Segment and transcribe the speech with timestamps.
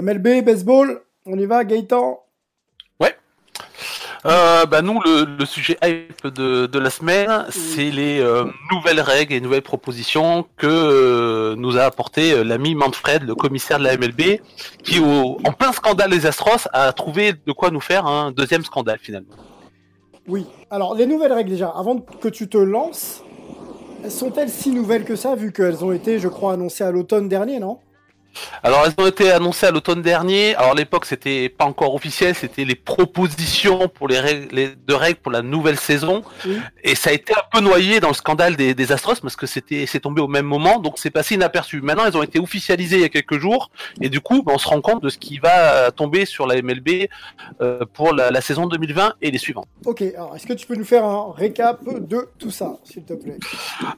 [0.00, 2.20] MLB, baseball, on y va, Gaëtan?
[3.00, 3.16] Ouais.
[4.26, 9.00] Euh, bah nous, le, le sujet hype de, de la semaine, c'est les euh, nouvelles
[9.00, 13.96] règles et nouvelles propositions que euh, nous a apporté l'ami Manfred, le commissaire de la
[13.96, 14.40] MLB,
[14.82, 18.64] qui, au, en plein scandale des Astros, a trouvé de quoi nous faire un deuxième
[18.64, 19.34] scandale finalement.
[20.28, 20.46] Oui.
[20.70, 23.22] Alors, les nouvelles règles déjà, avant que tu te lances,
[24.08, 27.60] sont-elles si nouvelles que ça, vu qu'elles ont été, je crois, annoncées à l'automne dernier,
[27.60, 27.78] non?
[28.62, 30.54] Alors, elles ont été annoncées à l'automne dernier.
[30.56, 34.94] Alors, à l'époque, c'était pas encore officiel, c'était les propositions pour les règles, les- de
[34.94, 36.22] règles pour la nouvelle saison.
[36.46, 36.58] Oui.
[36.84, 39.46] Et ça a été un peu noyé dans le scandale des, des Astros parce que
[39.46, 41.80] c'était, c'est tombé au même moment, donc c'est passé inaperçu.
[41.80, 43.70] Maintenant, elles ont été officialisées il y a quelques jours,
[44.00, 46.46] et du coup, ben, on se rend compte de ce qui va euh, tomber sur
[46.46, 47.08] la MLB
[47.60, 49.66] euh, pour la, la saison 2020 et les suivantes.
[49.84, 53.14] Ok, alors est-ce que tu peux nous faire un récap de tout ça, s'il te
[53.14, 53.38] plaît?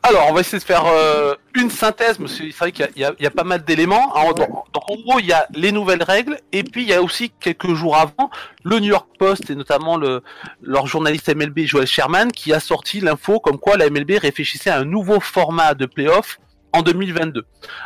[0.02, 3.30] Alors, on va essayer de faire euh, une synthèse, que c'est vrai qu'il y a
[3.30, 4.12] pas mal d'éléments.
[4.28, 4.46] Ouais.
[4.46, 7.02] donc, donc, en gros, il y a les nouvelles règles, et puis il y a
[7.02, 8.30] aussi quelques jours avant,
[8.64, 10.22] le New York Post et notamment le,
[10.62, 14.78] leur journaliste MLB Joel Sherman qui a sorti l'info comme quoi la MLB réfléchissait à
[14.78, 16.38] un nouveau format de playoff
[16.72, 17.44] en 2022.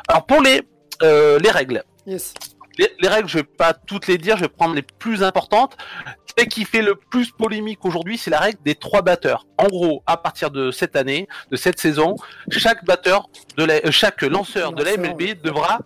[0.09, 0.63] Alors pour les
[1.03, 2.35] euh, les règles, Yes.
[2.79, 5.77] les, les règles, je vais pas toutes les dire, je vais prendre les plus importantes.
[6.37, 9.47] Celle qui fait le plus polémique aujourd'hui, c'est la règle des trois batteurs.
[9.59, 12.17] En gros, à partir de cette année, de cette saison,
[12.51, 15.81] chaque batteur de la, euh, chaque lanceur de la MLB devra,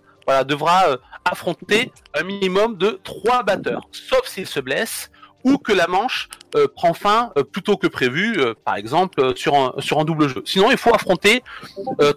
[0.44, 5.10] devra euh, affronter un minimum de trois batteurs, sauf s'il se blesse
[5.44, 9.54] ou que la manche euh, prend fin euh, plus tôt que prévu, par exemple sur
[9.54, 10.42] un double jeu.
[10.44, 11.42] Sinon, il faut affronter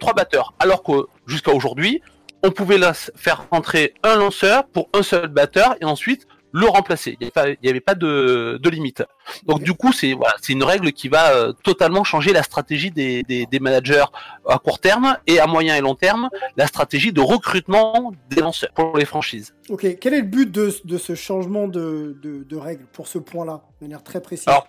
[0.00, 0.54] trois batteurs.
[0.58, 2.02] Alors que jusqu'à aujourd'hui,
[2.42, 2.80] on pouvait
[3.16, 7.16] faire rentrer un lanceur pour un seul batteur et ensuite le remplacer.
[7.20, 7.30] Il
[7.62, 9.02] n'y avait pas, de, de limite.
[9.46, 12.90] Donc du coup, c'est voilà, c'est une règle qui va euh, totalement changer la stratégie
[12.90, 14.04] des, des, des managers
[14.48, 18.72] à court terme et à moyen et long terme, la stratégie de recrutement des lanceurs
[18.72, 19.54] pour les franchises.
[19.68, 22.16] Ok, quel est le but de, de ce changement de,
[22.52, 24.48] règles pour ce point-là, de manière très précise?
[24.48, 24.68] Alors,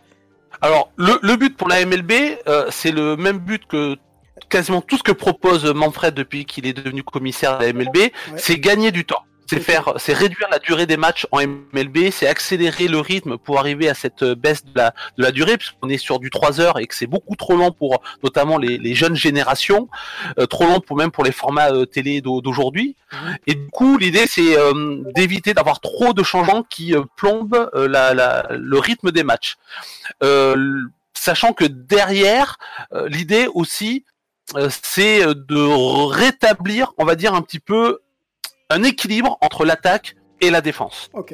[0.62, 2.12] Alors, le, le but pour la MLB,
[2.48, 3.98] euh, c'est le même but que
[4.50, 8.58] quasiment tout ce que propose Manfred depuis qu'il est devenu commissaire de la MLB, c'est
[8.60, 9.24] gagner du temps.
[9.52, 13.60] C'est faire, c'est réduire la durée des matchs en MLB, c'est accélérer le rythme pour
[13.60, 16.80] arriver à cette baisse de la, de la durée, puisqu'on est sur du 3 heures
[16.80, 19.90] et que c'est beaucoup trop long pour notamment les, les jeunes générations,
[20.40, 22.96] euh, trop long pour même pour les formats euh, télé d'au- d'aujourd'hui.
[23.46, 27.90] Et du coup, l'idée c'est euh, d'éviter d'avoir trop de changements qui euh, plombent euh,
[27.90, 29.58] la, la- le rythme des matchs.
[30.24, 30.56] Euh,
[31.14, 32.58] sachant que derrière,
[32.94, 34.06] euh, l'idée aussi,
[34.56, 38.00] euh, c'est euh, de rétablir, on va dire un petit peu
[38.72, 41.10] un équilibre entre l'attaque et la défense.
[41.14, 41.34] Ok.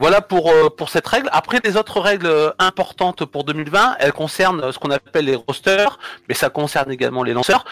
[0.00, 1.28] Voilà pour euh, pour cette règle.
[1.32, 5.36] Après, les autres règles euh, importantes pour 2020, elles concernent euh, ce qu'on appelle les
[5.36, 5.98] rosters,
[6.28, 7.64] mais ça concerne également les lanceurs.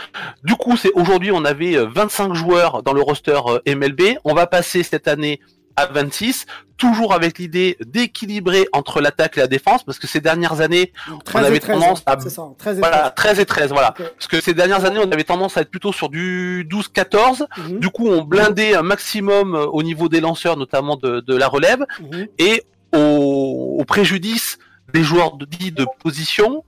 [0.44, 4.18] Du coup, c'est aujourd'hui on avait euh, 25 joueurs dans le roster MLB.
[4.24, 5.40] On va passer cette année
[5.76, 6.46] à 26,
[6.76, 11.18] toujours avec l'idée d'équilibrer entre l'attaque et la défense, parce que ces dernières années, on
[11.18, 13.92] 13 avait et 13, tendance à ça, 13 et voilà 13 et 13, voilà.
[13.92, 17.08] Parce que ces dernières années, on avait tendance à être plutôt sur du 12-14.
[17.10, 17.46] 13.
[17.56, 21.36] Mhm, Du coup, on blindait un maximum euh, au niveau des lanceurs, notamment de, de
[21.36, 22.26] la relève, mhm.
[22.38, 24.58] et au, au préjudice
[24.92, 26.64] des joueurs de, dits de position.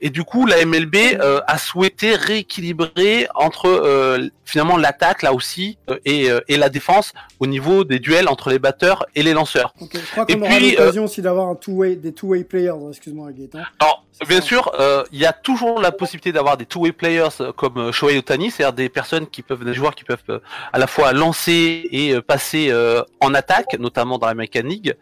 [0.00, 5.78] Et du coup, la MLB euh, a souhaité rééquilibrer entre euh, finalement l'attaque là aussi
[5.90, 9.32] euh, et, euh, et la défense au niveau des duels entre les batteurs et les
[9.32, 9.72] lanceurs.
[9.80, 13.32] Ok, Je crois qu'on aura puis, l'occasion aussi d'avoir un two-way, des two-way players, excuse-moi
[13.32, 13.60] Gaëtan.
[13.78, 17.52] Alors, bien sûr, euh, il y a toujours la possibilité d'avoir des two-way players euh,
[17.52, 20.40] comme euh, Shohei Otani, c'est-à-dire des personnes qui peuvent, des joueurs qui peuvent
[20.72, 22.72] à la fois lancer et euh, passer
[23.20, 24.96] en attaque, notamment dans la League.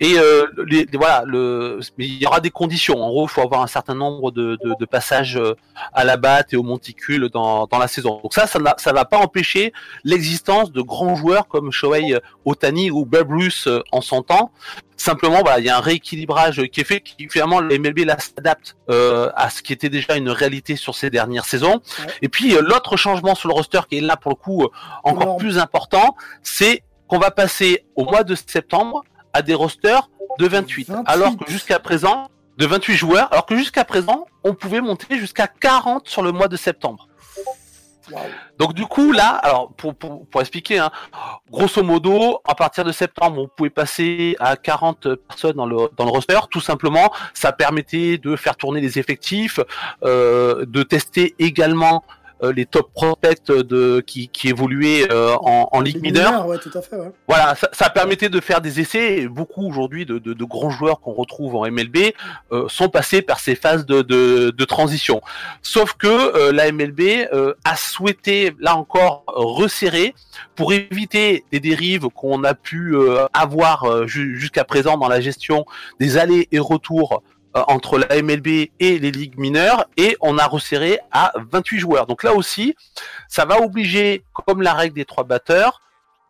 [0.00, 0.14] Et
[0.66, 3.00] les, les- voilà, le, il y aura des conditions.
[3.02, 5.40] En gros, il faut avoir un certain nombre de, de, de passages
[5.92, 8.20] à la batte et au monticule dans, dans la saison.
[8.22, 9.72] Donc ça, ça ça va pas empêcher
[10.04, 14.50] l'existence de grands joueurs comme Shohei Otani ou Babe Ruth en son temps.
[15.00, 18.16] Simplement, voilà, il y a un rééquilibrage qui est fait, qui finalement la MLB là,
[18.48, 21.80] s'adapte euh, à ce qui était déjà une réalité sur ces dernières saisons.
[22.22, 24.68] Et puis euh, l'autre changement sur le roster qui est là pour le coup euh,
[25.04, 30.46] encore plus important, c'est qu'on va passer au mois de septembre à des rosters de
[30.46, 32.28] 28, alors que jusqu'à présent
[32.58, 36.48] de 28 joueurs, alors que jusqu'à présent on pouvait monter jusqu'à 40 sur le mois
[36.48, 37.08] de septembre.
[38.58, 40.90] Donc du coup là, alors pour, pour, pour expliquer, hein,
[41.50, 46.04] grosso modo, à partir de septembre, on pouvait passer à 40 personnes dans le dans
[46.04, 46.38] le roster.
[46.50, 49.60] Tout simplement, ça permettait de faire tourner les effectifs,
[50.04, 52.04] euh, de tester également
[52.42, 56.46] euh, les top prospects de qui, qui évoluaient euh, en, en ligue mineure.
[56.46, 57.10] Ouais, tout à fait, ouais.
[57.26, 59.26] Voilà, ça, ça, permettait de faire des essais.
[59.28, 62.12] Beaucoup aujourd'hui de, de, de, grands joueurs qu'on retrouve en MLB
[62.52, 65.20] euh, sont passés par ces phases de, de, de transition.
[65.62, 67.00] Sauf que euh, la MLB
[67.32, 70.14] euh, a souhaité, là encore, resserrer
[70.54, 72.96] pour éviter des dérives qu'on a pu
[73.32, 75.64] avoir jusqu'à présent dans la gestion
[76.00, 77.22] des allers et retours
[77.68, 82.06] entre la MLB et les ligues mineures et on a resserré à 28 joueurs.
[82.06, 82.74] Donc là aussi,
[83.28, 85.80] ça va obliger, comme la règle des trois batteurs,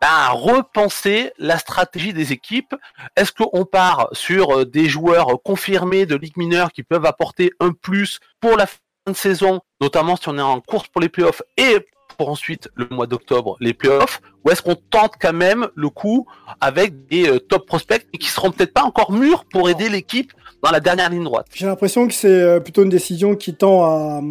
[0.01, 2.75] à repenser la stratégie des équipes.
[3.15, 7.71] Est-ce qu'on part sur euh, des joueurs confirmés de ligue mineure qui peuvent apporter un
[7.71, 8.77] plus pour la fin
[9.07, 11.85] de saison, notamment si on est en course pour les playoffs et
[12.17, 16.25] pour ensuite le mois d'octobre les playoffs ou est-ce qu'on tente quand même le coup
[16.61, 20.31] avec des euh, top prospects qui seront peut-être pas encore mûrs pour aider l'équipe
[20.63, 21.47] dans la dernière ligne droite?
[21.53, 24.21] J'ai l'impression que c'est euh, plutôt une décision qui tend à,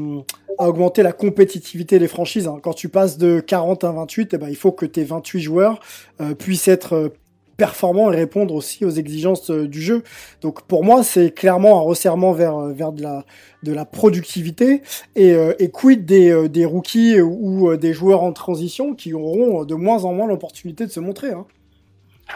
[0.58, 2.48] à augmenter la compétitivité des franchises.
[2.48, 2.58] Hein.
[2.62, 5.80] Quand tu passes de 40 à 28, eh ben, il faut que tes 28 joueurs
[6.20, 7.12] euh, puissent être
[7.58, 10.02] performants et répondre aussi aux exigences euh, du jeu.
[10.40, 13.24] Donc pour moi, c'est clairement un resserrement vers, euh, vers de, la,
[13.64, 14.80] de la productivité.
[15.16, 19.74] Et, euh, et quid des, des rookies ou des joueurs en transition qui auront de
[19.74, 21.46] moins en moins l'opportunité de se montrer hein.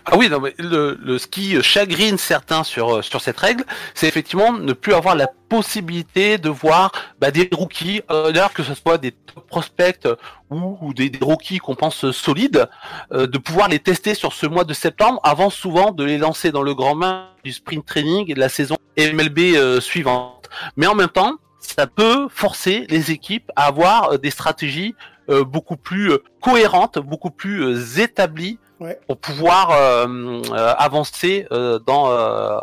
[0.06, 4.08] Ah oui, non, mais le, le, ce qui chagrine certains sur, sur cette règle, c'est
[4.08, 8.74] effectivement ne plus avoir la possibilité de voir bah, des rookies, euh, d'ailleurs que ce
[8.74, 10.08] soit des top prospects
[10.50, 12.68] ou, des, des, rookies qu'on pense solides,
[13.12, 16.52] euh, de pouvoir les tester sur ce mois de septembre avant souvent de les lancer
[16.52, 20.48] dans le grand main du sprint training et de la saison MLB euh, suivante.
[20.76, 24.94] Mais en même temps, ça peut forcer les équipes à avoir des stratégies
[25.28, 28.98] euh, beaucoup plus cohérentes, beaucoup plus établies ouais.
[29.06, 30.06] pour pouvoir euh,
[30.50, 32.06] euh, avancer euh, dans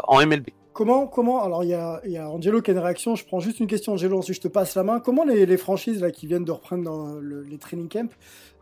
[0.08, 0.50] en MLB.
[0.74, 3.40] Comment, comment, alors il y a, y a Angelo qui a une réaction, je prends
[3.40, 5.00] juste une question Angelo, ensuite je te passe la main.
[5.00, 8.10] Comment les, les franchises là, qui viennent de reprendre dans le, les training camps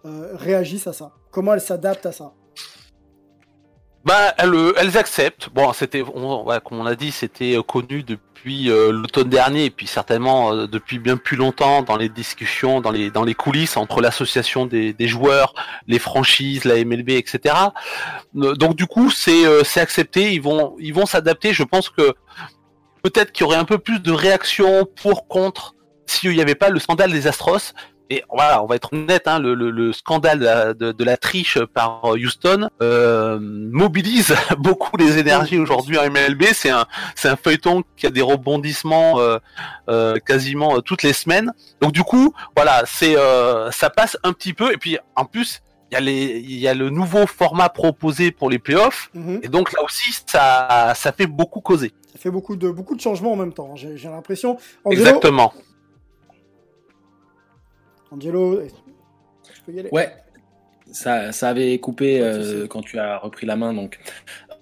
[0.04, 1.12] réagissent à ça?
[1.32, 2.34] Comment elles s'adaptent à ça?
[4.08, 5.50] Bah, elles, elles, acceptent.
[5.54, 10.54] Bon, c'était, comme on a dit, c'était connu depuis euh, l'automne dernier, et puis certainement
[10.54, 15.54] euh, depuis bien plus longtemps dans les discussions, dans les coulisses entre l'association des, joueurs,
[15.88, 17.54] les franchises, la MLB, etc.
[18.34, 20.34] Donc du coup, c'est euh, c'est accepté.
[20.34, 21.52] Ils vont ils vont s'adapter.
[21.52, 22.14] Je pense que
[23.04, 25.76] peut-être qu'il y aurait un peu plus de réactions pour contre
[26.06, 27.74] s'il n'y avait pas le scandale des Astros,
[28.10, 31.04] et voilà, on va être honnête, hein, le, le, le, scandale de la, de, de
[31.04, 36.44] la, triche par Houston euh, mobilise beaucoup les énergies aujourd'hui en MLB.
[36.54, 39.38] C'est un, c'est un feuilleton qui a des rebondissements euh,
[39.90, 41.52] euh, quasiment toutes les semaines.
[41.82, 44.72] Donc du coup, voilà, c'est, euh, ça passe un petit peu.
[44.72, 45.62] Et puis en plus,
[45.92, 49.10] il y a les, il y a le nouveau format proposé pour les playoffs.
[49.16, 49.40] -hmm.
[49.44, 51.92] Et donc là aussi, ça, ça fait beaucoup causer.
[52.14, 53.76] Ça fait beaucoup de, beaucoup de changements en même temps.
[53.76, 54.58] J'ai, j'ai l'impression.
[54.90, 55.54] Exactement.
[58.12, 59.90] Angelo, je peux y aller?
[59.92, 60.14] Ouais,
[60.92, 63.74] ça, ça avait coupé euh, quand tu as repris la main.
[63.74, 64.00] Donc,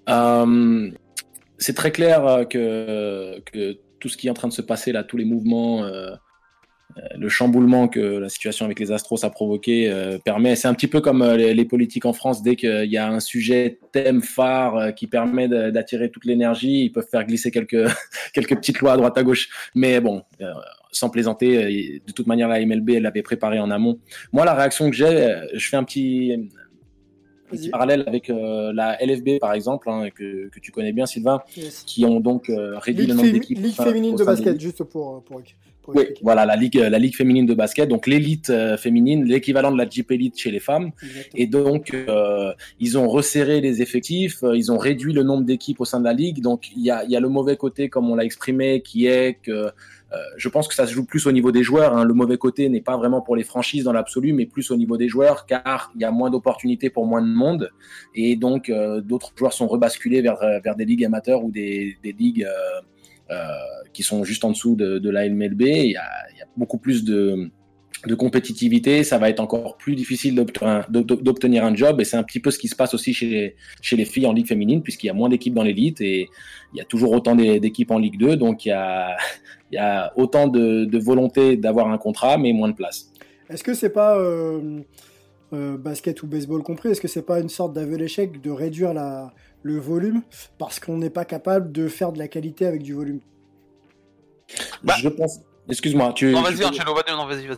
[0.09, 0.91] euh,
[1.57, 5.03] c'est très clair que, que tout ce qui est en train de se passer là,
[5.03, 6.15] tous les mouvements, euh,
[7.17, 10.55] le chamboulement que la situation avec les Astros a provoqué euh, permet.
[10.55, 12.41] C'est un petit peu comme euh, les, les, politiques en France.
[12.41, 16.91] Dès qu'il y a un sujet thème phare euh, qui permet d'attirer toute l'énergie, ils
[16.91, 17.87] peuvent faire glisser quelques
[18.33, 19.49] quelques petites lois à droite à gauche.
[19.75, 20.23] Mais bon,
[20.91, 23.99] sans plaisanter, de toute manière, la MLB, elle l'avait préparé en amont.
[24.31, 26.49] Moi, la réaction que j'ai, je fais un petit,
[27.51, 31.05] un petit parallèle avec euh, la LFB, par exemple, hein, que, que, tu connais bien,
[31.05, 31.83] Sylvain, yes.
[31.85, 33.59] qui ont donc euh, réduit le nombre d'équipes.
[33.59, 35.41] Ligue féminine de basket, juste pour, pour,
[35.87, 39.77] oui, voilà, la ligue, la ligue féminine de basket, donc l'élite euh, féminine, l'équivalent de
[39.77, 40.91] la Jeep Elite chez les femmes.
[41.01, 41.33] Exactement.
[41.35, 45.85] Et donc, euh, ils ont resserré les effectifs, ils ont réduit le nombre d'équipes au
[45.85, 46.41] sein de la ligue.
[46.41, 49.39] Donc, il y a, y a le mauvais côté, comme on l'a exprimé, qui est
[49.41, 49.71] que
[50.15, 51.95] euh, je pense que ça se joue plus au niveau des joueurs.
[51.95, 52.05] Hein.
[52.05, 54.97] Le mauvais côté n'est pas vraiment pour les franchises dans l'absolu, mais plus au niveau
[54.97, 57.71] des joueurs, car il y a moins d'opportunités pour moins de monde,
[58.13, 62.13] et donc euh, d'autres joueurs sont rebasculés vers vers des ligues amateurs ou des, des
[62.13, 62.81] ligues euh,
[63.93, 65.61] qui sont juste en dessous de, de la MLB.
[65.61, 66.03] Il y, a,
[66.57, 67.51] beaucoup plus de
[68.13, 71.99] compétitivité, ça va être encore plus difficile d'obtenir un job.
[71.99, 73.55] Et c'est un petit peu ce qui se passe aussi chez
[73.91, 76.29] les, filles en Ligue féminine, puisqu'il y a moins d'équipes dans l'élite et
[76.73, 78.35] il y a toujours autant d'équipes en Ligue 2.
[78.35, 83.11] Donc il y a, autant de, volonté d'avoir un contrat, mais moins de place.
[83.49, 84.81] Est-ce que c'est pas, euh,
[85.53, 88.93] euh, basket ou baseball compris, est-ce que c'est pas une sorte d'aveu d'échec de réduire
[88.93, 89.33] la,
[89.65, 90.21] le volume
[90.59, 93.19] parce qu'on n'est pas capable de faire de la qualité avec du volume
[94.83, 95.39] bah, Je pense.
[95.67, 96.31] Excuse-moi, tu.
[96.31, 97.57] Non, vas-y, non, vas-y, vas-y.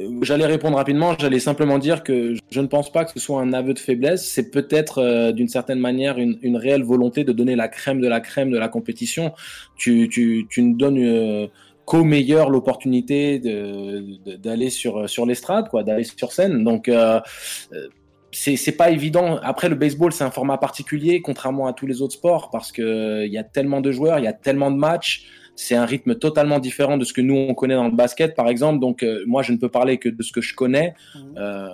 [0.00, 3.40] Euh, j'allais répondre rapidement, j'allais simplement dire que je ne pense pas que ce soit
[3.40, 7.32] un aveu de faiblesse, c'est peut-être euh, d'une certaine manière une, une, réelle volonté de
[7.32, 9.32] donner la crème de la crème de la compétition.
[9.76, 11.46] Tu, tu, tu ne donnes euh,
[11.86, 16.62] qu'au meilleur l'opportunité d'aller de, sur, sur l'estrade, quoi, d'aller sur scène.
[16.62, 17.20] Donc euh,
[18.32, 19.38] c'est pas évident.
[19.42, 23.24] Après, le baseball, c'est un format particulier, contrairement à tous les autres sports, parce que
[23.26, 25.26] il y a tellement de joueurs, il y a tellement de matchs
[25.58, 28.48] c'est un rythme totalement différent de ce que nous on connaît dans le basket par
[28.48, 28.78] exemple.
[28.78, 30.94] Donc euh, moi je ne peux parler que de ce que je connais.
[31.16, 31.34] Mhm.
[31.36, 31.68] euh,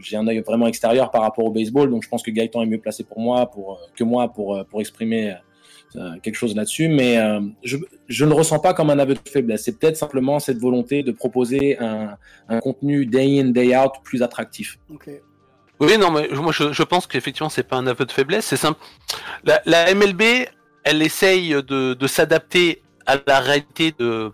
[0.00, 2.66] j'ai un œil vraiment extérieur par rapport au baseball donc je pense que Gaëtan est
[2.66, 5.34] mieux placé pour moi pour euh, que moi pour pour exprimer
[6.22, 6.88] quelque chose là-dessus.
[6.88, 7.16] Mais
[7.62, 9.62] je, je ne ressens pas comme un aveu de faiblesse.
[9.64, 14.22] C'est peut-être simplement cette volonté de proposer un, un contenu day in day out plus
[14.22, 14.78] attractif
[15.80, 18.56] oui non mais moi je, je pense qu'effectivement c'est pas un aveu de faiblesse c'est
[18.56, 18.80] simple
[19.44, 20.48] la, la MLB
[20.86, 24.32] elle essaye de, de s'adapter à la réalité de.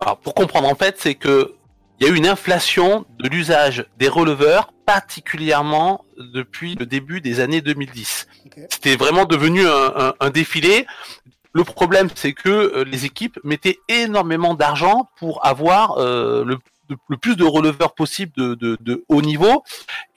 [0.00, 1.54] Alors, pour comprendre en fait, c'est que
[2.00, 7.40] il y a eu une inflation de l'usage des releveurs, particulièrement depuis le début des
[7.40, 8.26] années 2010.
[8.70, 10.86] C'était vraiment devenu un, un, défilé.
[11.54, 16.58] Le problème, c'est que euh, les équipes mettaient énormément d'argent pour avoir euh, le,
[17.08, 19.62] le, plus de releveurs possible de, de, de haut niveau,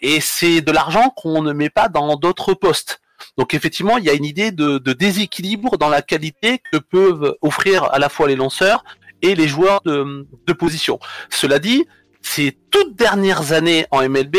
[0.02, 3.02] et c'est de l'argent qu'on ne met pas dans d'autres postes.
[3.38, 7.86] Donc effectivement, il y a une idée de, déséquilibre dans la qualité que peuvent offrir
[7.86, 8.84] à la fois les lanceurs
[9.22, 11.00] et les joueurs de, position.
[11.30, 11.86] Cela dit,
[12.22, 14.38] ces toutes dernières années en MLB,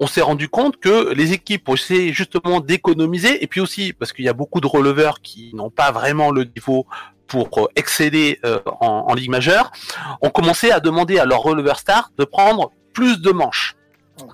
[0.00, 4.12] on s'est rendu compte que les équipes ont essayé justement d'économiser, et puis aussi parce
[4.12, 6.86] qu'il y a beaucoup de releveurs qui n'ont pas vraiment le niveau
[7.26, 9.72] pour euh, exceller euh, en, en, ligue majeure,
[10.20, 13.76] ont commencé à demander à leurs releveurs stars de prendre plus de manches.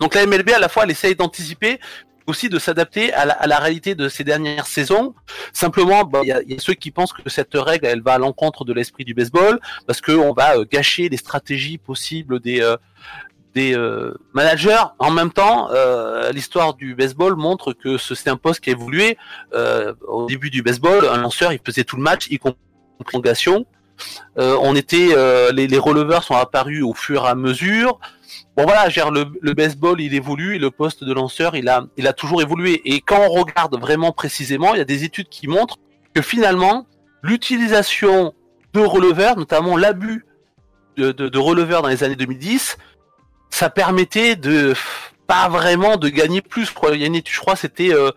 [0.00, 1.78] Donc la MLB à la fois elle essaye d'anticiper,
[2.28, 5.14] aussi de s'adapter à, à la, réalité de ces dernières saisons.
[5.52, 8.14] Simplement, bah, il y, a, y, a, ceux qui pensent que cette règle, elle va
[8.14, 12.60] à l'encontre de l'esprit du baseball, parce qu'on va euh, gâcher les stratégies possibles des
[12.60, 12.76] euh,
[13.54, 14.84] des euh, managers.
[14.98, 15.70] En même temps,
[16.32, 19.16] l'histoire du baseball montre que c'est un poste qui a évolué.
[20.06, 22.38] au début du baseball, un lanceur, il faisait tout le match, y
[23.04, 23.66] prolongation.
[24.36, 25.14] on était,
[25.52, 27.98] les, les releveurs sont apparus au fur et à mesure.
[28.56, 31.86] Bon voilà, genre le, le, baseball il évolue et le poste de lanceur il a,
[31.96, 32.82] il a toujours évolué.
[32.84, 35.78] Et quand on regarde vraiment précisément, il y a des études qui montrent
[36.14, 36.86] que finalement
[37.22, 38.34] l'utilisation
[38.74, 40.26] de releveurs, notamment l'abus
[40.96, 42.78] de, de, de releveurs dans les années 2010,
[43.50, 44.74] ça permettait de
[45.26, 46.66] pas vraiment de gagner plus.
[46.66, 48.10] Je crois, je crois c'était euh,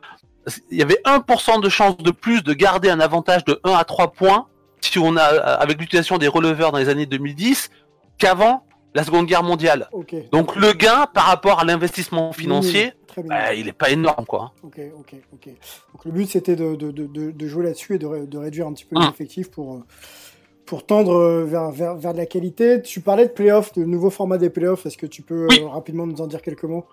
[0.72, 3.84] il y avait 1% de chance de plus de garder un avantage de 1 à
[3.84, 4.48] 3 points
[4.82, 7.70] si on a avec l'utilisation des releveurs dans les années 2010
[8.18, 9.90] qu'avant la Seconde Guerre mondiale.
[10.32, 12.94] Donc le gain par rapport à l'investissement financier,
[13.26, 14.54] bah, il est pas énorme quoi.
[14.64, 18.74] Donc le but c'était de, de, de, de, jouer là-dessus et de, de, réduire un
[18.74, 19.06] petit peu hum.
[19.06, 19.84] l'effectif pour, euh,
[20.66, 22.82] pour tendre euh, vers, vers, vers de la qualité.
[22.82, 24.86] Tu parlais de playoffs, de nouveau format des playoffs.
[24.86, 26.86] Est-ce que tu peux euh, rapidement nous en dire quelques mots?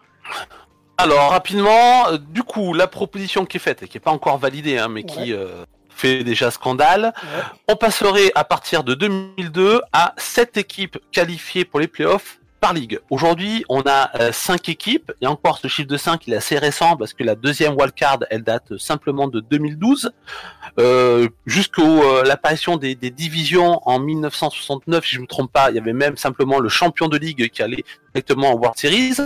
[0.98, 4.78] Alors rapidement, du coup, la proposition qui est faite et qui est pas encore validée,
[4.78, 5.32] hein, mais qui
[5.98, 7.12] fait déjà scandale.
[7.68, 12.98] On passerait à partir de 2002 à 7 équipes qualifiées pour les playoffs par ligue.
[13.10, 16.58] Aujourd'hui, on a euh, 5 équipes, et encore ce chiffre de 5, il est assez
[16.58, 20.10] récent parce que la deuxième wildcard, elle date simplement de 2012.
[20.78, 25.70] Euh, Jusqu'à euh, l'apparition des, des, divisions en 1969, si je ne me trompe pas,
[25.70, 29.16] il y avait même simplement le champion de ligue qui allait directement en World Series.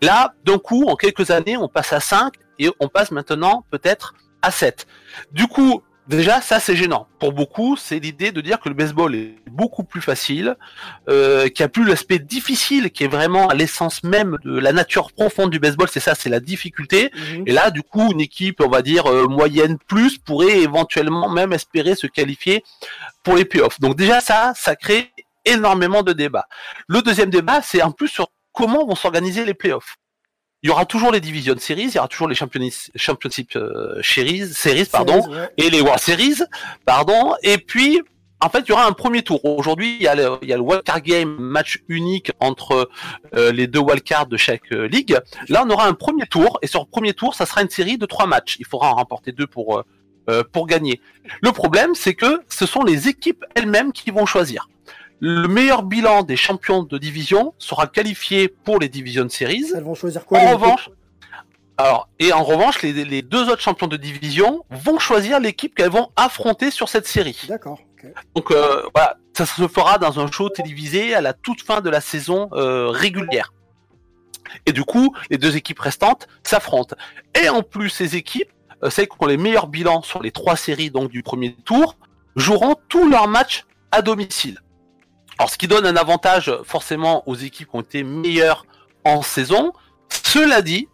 [0.00, 4.14] Là, d'un coup, en quelques années, on passe à 5 et on passe maintenant peut-être
[4.42, 4.86] à 7.
[5.32, 7.06] Du coup, Déjà, ça c'est gênant.
[7.18, 10.56] Pour beaucoup, c'est l'idée de dire que le baseball est beaucoup plus facile,
[11.10, 14.72] euh, qu'il n'y a plus l'aspect difficile qui est vraiment à l'essence même de la
[14.72, 15.88] nature profonde du baseball.
[15.90, 17.10] C'est ça, c'est la difficulté.
[17.14, 17.44] Mhm.
[17.46, 21.52] Et là, du coup, une équipe, on va dire euh, moyenne plus, pourrait éventuellement même
[21.52, 22.64] espérer se qualifier
[23.22, 23.78] pour les playoffs.
[23.78, 25.12] Donc déjà, ça, ça crée
[25.44, 26.46] énormément de débats.
[26.88, 29.96] Le deuxième débat, c'est en plus sur comment vont s'organiser les playoffs
[30.62, 34.48] il y aura toujours les Division Series, il y aura toujours les Championship euh, series,
[34.48, 35.22] series, pardon,
[35.56, 36.42] et les World Series,
[36.84, 38.00] pardon, et puis
[38.40, 39.44] en fait, il y aura un premier tour.
[39.44, 42.88] Aujourd'hui, il y a le, il y a le wildcard game, match unique entre
[43.34, 45.18] euh, les deux wildcards de chaque euh, ligue.
[45.48, 47.98] Là, on aura un premier tour, et sur le premier tour, ça sera une série
[47.98, 48.56] de trois matchs.
[48.60, 49.82] Il faudra en remporter deux pour
[50.28, 51.00] euh, pour gagner.
[51.40, 54.68] Le problème, c'est que ce sont les équipes elles-mêmes qui vont choisir.
[55.20, 59.66] Le meilleur bilan des champions de division sera qualifié pour les division series.
[59.74, 60.90] Elles vont choisir quoi En revanche,
[61.78, 66.10] alors, et en revanche, les, deux autres champions de division vont choisir l'équipe qu'elles vont
[66.16, 67.40] affronter sur cette série.
[67.48, 67.78] D'accord.
[68.34, 71.88] Donc euh, voilà, ça se fera dans un show télévisé à la toute fin de
[71.88, 73.52] la saison euh, régulière.
[74.66, 76.96] Et du coup, les deux équipes restantes s'affrontent.
[77.40, 78.50] Et en plus, ces équipes,
[78.82, 81.96] euh, celles qui ont les meilleurs bilans sur les trois séries donc du premier tour,
[82.34, 84.60] joueront tous leurs matchs à domicile.
[85.38, 88.66] Alors, ce qui donne un avantage forcément aux équipes qui ont été meilleures
[89.04, 89.72] en saison.
[90.08, 90.88] Cela dit,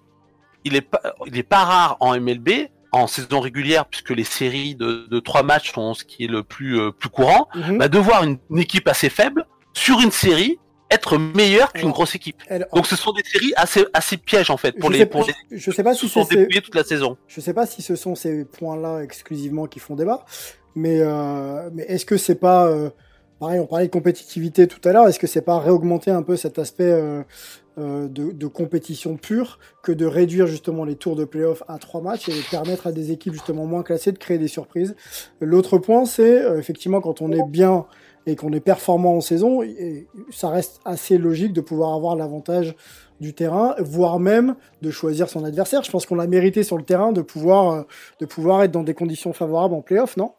[0.64, 4.74] il est pas, il est pas rare en MLB, en saison régulière, puisque les séries
[4.74, 7.78] de, trois matchs sont ce qui est le plus, euh, plus courant, mhm.
[7.78, 10.58] bah, de voir une, équipe assez faible sur une série
[10.90, 12.36] être meilleure qu'une grosse équipe.
[12.72, 15.82] Donc ce sont des séries assez assez pièges en fait pour les pour je sais
[15.82, 17.16] pas si c'est toute la saison.
[17.26, 20.24] Je sais pas si ce sont ces points-là exclusivement qui font débat,
[20.76, 22.90] mais euh, mais est-ce que c'est pas euh,
[23.38, 26.36] pareil on parlait de compétitivité tout à l'heure, est-ce que c'est pas réaugmenter un peu
[26.36, 27.22] cet aspect euh,
[27.78, 32.00] euh, de, de, compétition pure que de réduire justement les tours de playoff à trois
[32.00, 34.94] matchs et permettre à des équipes justement moins classées de créer des surprises?
[35.40, 37.86] L'autre point, c'est euh, effectivement quand on est bien
[38.26, 39.60] et qu'on est performant en saison,
[40.30, 42.74] ça reste assez logique de pouvoir avoir l'avantage
[43.20, 45.82] du terrain, voire même de choisir son adversaire.
[45.82, 47.84] Je pense qu'on l'a mérité sur le terrain de pouvoir,
[48.20, 50.32] de pouvoir être dans des conditions favorables en playoff, non?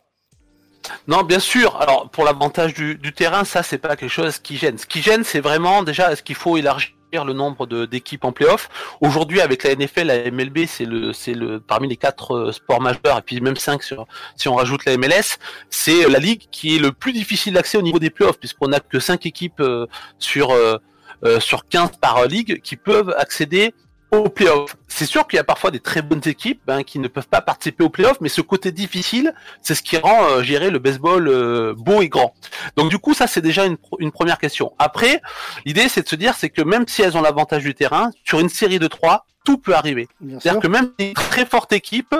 [1.08, 1.75] Non, bien sûr.
[1.82, 4.77] Alors, pour l'avantage du, terrain, ça, c'est pas quelque chose qui gêne.
[4.77, 6.94] Ce qui gêne, c'est vraiment déjà, est-ce qu'il faut élargir
[7.25, 8.70] le nombre d'équipes en playoff?
[9.01, 12.82] Aujourd'hui, avec la NFL, la MLB, c'est le, c'est le parmi les quatre euh, sports
[12.82, 15.38] majeurs et puis même cinq sur, si on rajoute la MLS,
[15.70, 18.80] c'est la ligue qui est le plus difficile d'accès au niveau des playoffs puisqu'on n'a
[18.82, 19.86] que cinq équipes euh,
[20.20, 20.77] sur euh,
[21.39, 23.74] sur 15 par ligue qui peuvent accéder
[24.17, 24.75] au playoff.
[24.88, 27.41] C'est sûr qu'il y a parfois des très bonnes équipes hein, qui ne peuvent pas
[27.41, 31.27] participer au playoff, mais ce côté difficile, c'est ce qui rend euh, gérer le baseball
[31.27, 32.34] euh, beau et grand.
[32.77, 34.74] Donc du coup, ça c'est déjà une, une, première question.
[34.79, 35.22] Après,
[35.65, 38.39] l'idée c'est de se dire, c'est que même si elles ont l'avantage du terrain, sur
[38.39, 40.10] une série de trois, tout peut arriver.
[40.39, 42.15] C'est-à-dire que même une très forte équipe,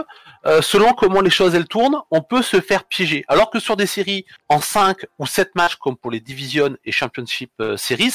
[0.47, 3.25] euh, selon comment les choses elles tournent, on peut se faire piéger.
[3.27, 6.91] Alors que sur des séries en 5 ou 7 matchs, comme pour les Division et
[6.91, 8.13] Championship euh, Series,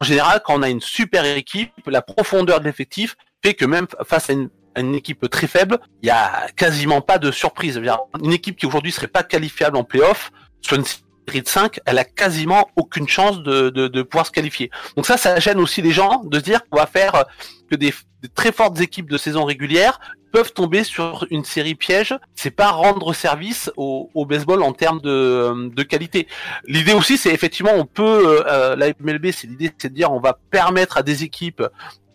[0.00, 3.86] en général, quand on a une super équipe, la profondeur de l'effectif fait que même
[4.06, 4.50] face à une,
[4.94, 7.80] équipe très faible, il y a quasiment pas de surprise.
[8.22, 10.84] Une équipe qui aujourd'hui serait pas qualifiable en playoff, sur une
[11.26, 14.70] de 5, elle a quasiment aucune chance de, de, de pouvoir se qualifier.
[14.96, 17.24] Donc ça, ça gêne aussi les gens de se dire qu'on va faire
[17.70, 17.92] que des,
[18.34, 20.00] très fortes équipes de saison régulière
[20.32, 22.14] peuvent tomber sur une série piège.
[22.34, 26.26] C'est pas rendre service au, au baseball en termes de, de qualité.
[26.66, 30.20] L'idée aussi, c'est effectivement, on peut, euh, la MLB, c'est l'idée, c'est de dire, on
[30.20, 31.62] va permettre à des équipes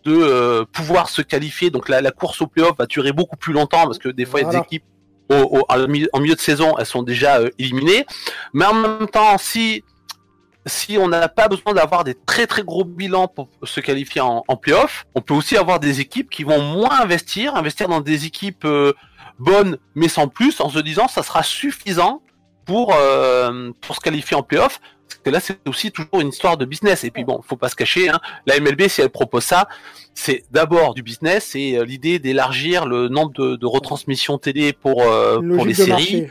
[0.04, 1.70] de euh, pouvoir se qualifier.
[1.70, 4.40] Donc la, la course au playoff va durer beaucoup plus longtemps parce que des fois,
[4.40, 4.84] il y a des équipes
[5.30, 8.04] au, en milieu de saison, elles sont déjà euh, éliminées.
[8.52, 9.84] Mais en même temps, si
[10.64, 14.44] si on n'a pas besoin d'avoir des très très gros bilans pour se qualifier en,
[14.46, 18.26] en playoff, on peut aussi avoir des équipes qui vont moins investir, investir dans des
[18.26, 18.92] équipes euh,
[19.38, 22.22] bonnes mais sans plus, en se disant ça sera suffisant
[22.64, 24.80] pour euh, pour se qualifier en playoff.
[25.08, 27.04] Parce que là, c'est aussi toujours une histoire de business.
[27.04, 28.08] Et puis bon, faut pas se cacher.
[28.08, 29.68] Hein, la MLB, si elle propose ça,
[30.14, 35.02] c'est d'abord du business et euh, l'idée d'élargir le nombre de, de, retransmissions télé pour
[35.02, 36.28] euh, pour les séries.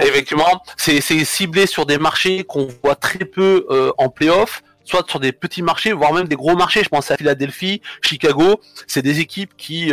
[0.00, 5.20] Effectivement, c'est ciblé sur des marchés qu'on voit très peu euh, en playoff soit sur
[5.20, 6.82] des petits marchés, voire même des gros marchés.
[6.82, 8.60] Je pense à Philadelphie, Chicago.
[8.88, 9.92] C'est des équipes qui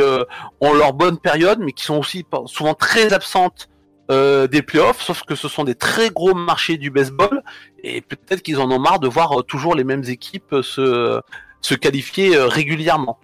[0.60, 3.70] ont leur bonne période, mais qui sont aussi souvent très absentes
[4.10, 7.44] euh, des playoffs, sauf que ce sont des très gros marchés du baseball,
[7.84, 11.20] et peut-être qu'ils en ont marre de voir euh, toujours les mêmes équipes se,
[11.60, 13.20] se qualifier euh, régulièrement.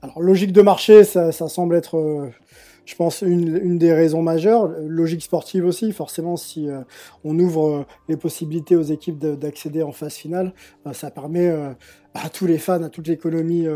[0.00, 2.30] Alors, logique de marché, ça, semble être,
[2.86, 4.68] je pense, une, des raisons majeures.
[4.86, 6.68] Logique sportive aussi, forcément, si
[7.24, 10.54] on ouvre les possibilités aux équipes d'accéder en phase finale,
[10.92, 11.52] ça permet
[12.14, 13.66] à tous les fans, à toute l'économie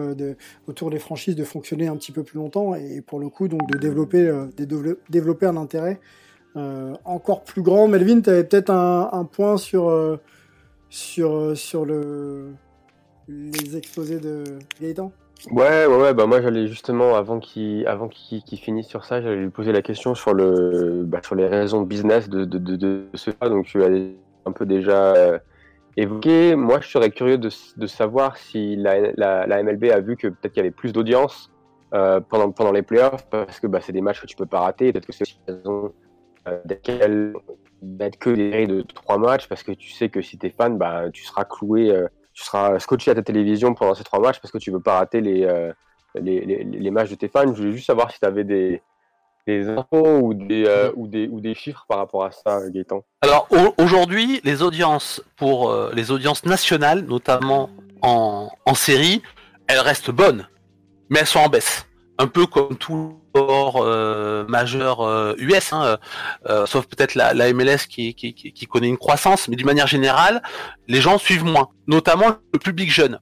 [0.68, 3.68] autour des franchises de fonctionner un petit peu plus longtemps et pour le coup, donc
[3.68, 4.28] de développer,
[5.48, 6.21] un intérêt euh,
[6.56, 7.88] encore plus grand.
[7.88, 10.18] Melvin, tu avais peut-être un, point sur, euh,
[10.88, 12.52] sur, euh, sur le,
[13.28, 14.44] les exposés de
[14.80, 15.12] Gaëtan?
[15.50, 19.50] Ouais, ouais, ouais, bah moi j'allais justement, avant qu'il avant finisse sur ça, j'allais lui
[19.50, 23.32] poser la question sur, le, bah, sur les raisons de business de, de, de, ce
[23.32, 23.48] cas.
[23.48, 23.88] Donc tu l'as
[24.46, 25.40] un peu déjà
[25.96, 26.54] évoqué.
[26.54, 30.52] Moi je serais curieux de, de savoir si la, la, MLB a vu que peut-être
[30.52, 31.50] qu'il y avait plus d'audience
[31.90, 34.92] pendant, pendant les playoffs, parce que bah, c'est des matchs que tu peux pas rater.
[34.92, 35.88] Peut-être que c'est une raison euh,
[36.64, 37.34] desquels
[37.82, 40.50] mettre que des séries de trois matchs parce que tu sais que si tu es
[40.50, 44.20] fan, bah, tu seras cloué, euh, tu seras scotché à ta télévision pendant ces trois
[44.20, 45.72] matchs parce que tu veux pas rater les, euh,
[46.14, 47.52] les, les, matchs de tes fans.
[47.52, 48.82] Je voulais juste savoir si tu avais des,
[49.46, 53.02] des infos ou des, euh, ou, des, ou des chiffres par rapport à ça, Gaëtan
[53.22, 59.22] Alors aujourd'hui, les audiences pour euh, les audiences nationales, notamment en, en série,
[59.66, 60.48] elles restent bonnes,
[61.10, 61.86] mais elles sont en baisse.
[62.18, 65.96] Un peu comme tout sport euh, majeur US, hein,
[66.66, 68.14] sauf peut-être la, la, MLS qui,
[68.70, 70.42] connaît une croissance, mais d'une manière générale,
[70.88, 73.18] les gens suivent moins, notamment le public jeune.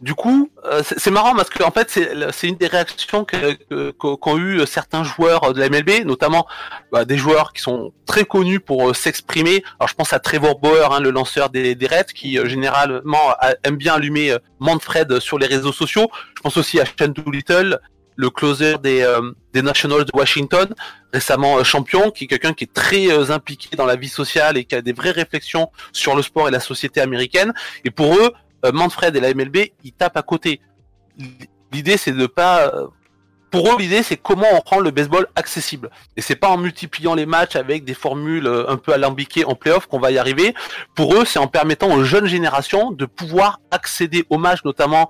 [0.00, 3.26] Du coup, euh, c'est marrant parce que en fait, c'est une des réactions
[3.98, 6.46] qu'ont eu certains joueurs de la MLB, notamment
[6.92, 9.64] bah, des joueurs qui sont très connus pour euh, s'exprimer.
[9.80, 13.34] Alors, je pense à Trevor Bauer, hein, le lanceur des, des Reds, qui euh, généralement
[13.64, 16.08] aime bien allumer Manfred sur les réseaux sociaux.
[16.36, 17.80] Je pense aussi à Shane Doolittle,
[18.18, 19.06] le closer des,
[19.54, 20.74] des Nationals de Washington,
[21.14, 24.74] récemment champion, qui est quelqu'un qui est très impliqué dans la vie sociale et qui
[24.74, 27.54] a des vraies réflexions sur le sport et la société américaine.
[27.84, 28.32] Et pour eux,
[28.64, 30.60] euh, Manfred et la MLB, ils tapent à côté.
[31.72, 32.68] L'idée, c'est de pas.
[32.74, 32.86] Euh,
[33.50, 35.90] pour eux, l'idée, c'est comment on rend le baseball accessible.
[36.16, 39.54] Et c'est pas en multipliant les matchs avec des formules euh, un peu alambiquées en
[39.54, 40.54] playoff qu'on va y arriver.
[40.94, 45.08] Pour eux, c'est en permettant aux jeunes générations de pouvoir accéder aux matchs, notamment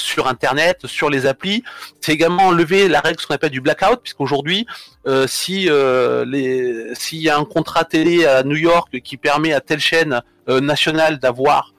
[0.00, 1.62] sur Internet, sur les applis.
[2.00, 4.66] C'est également enlever la règle ce qu'on appelle du blackout, puisqu'aujourd'hui,
[5.06, 5.68] euh, si
[6.26, 10.20] les s'il y a un contrat télé à New York qui permet à telle chaîne
[10.48, 11.72] nationale d'avoir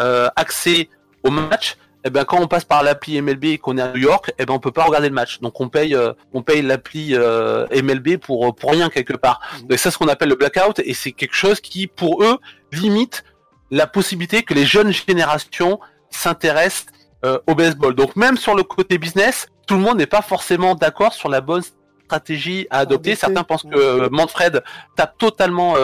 [0.00, 0.88] euh, accès
[1.24, 4.00] au match, eh ben quand on passe par l'appli MLB et qu'on est à New
[4.00, 5.40] York, eh ben on peut pas regarder le match.
[5.40, 9.40] Donc on paye euh, on paye l'appli euh, MLB pour pour rien quelque part.
[9.68, 9.76] Mmh.
[9.76, 12.38] c'est ce qu'on appelle le blackout et c'est quelque chose qui pour eux
[12.70, 13.24] limite
[13.72, 16.86] la possibilité que les jeunes générations s'intéressent
[17.24, 17.94] au baseball.
[17.94, 21.40] Donc même sur le côté business, tout le monde n'est pas forcément d'accord sur la
[21.40, 21.62] bonne
[22.04, 23.14] stratégie à adopter.
[23.16, 24.62] Certains pensent que Manfred
[24.96, 25.74] tape totalement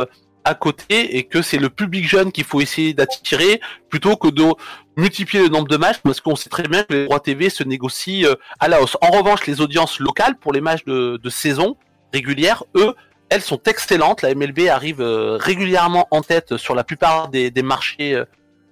[0.45, 4.45] à côté et que c'est le public jeune qu'il faut essayer d'attirer plutôt que de
[4.97, 7.65] multiplier le nombre de matchs parce qu'on sait très bien que les droits TV se
[7.65, 8.97] négocient euh, à la hausse.
[9.01, 11.77] En revanche, les audiences locales pour les matchs de, saison
[12.13, 12.95] régulière, eux,
[13.31, 14.23] elles sont excellentes.
[14.23, 18.23] La MLB arrive euh, régulièrement en tête sur la plupart des, marchés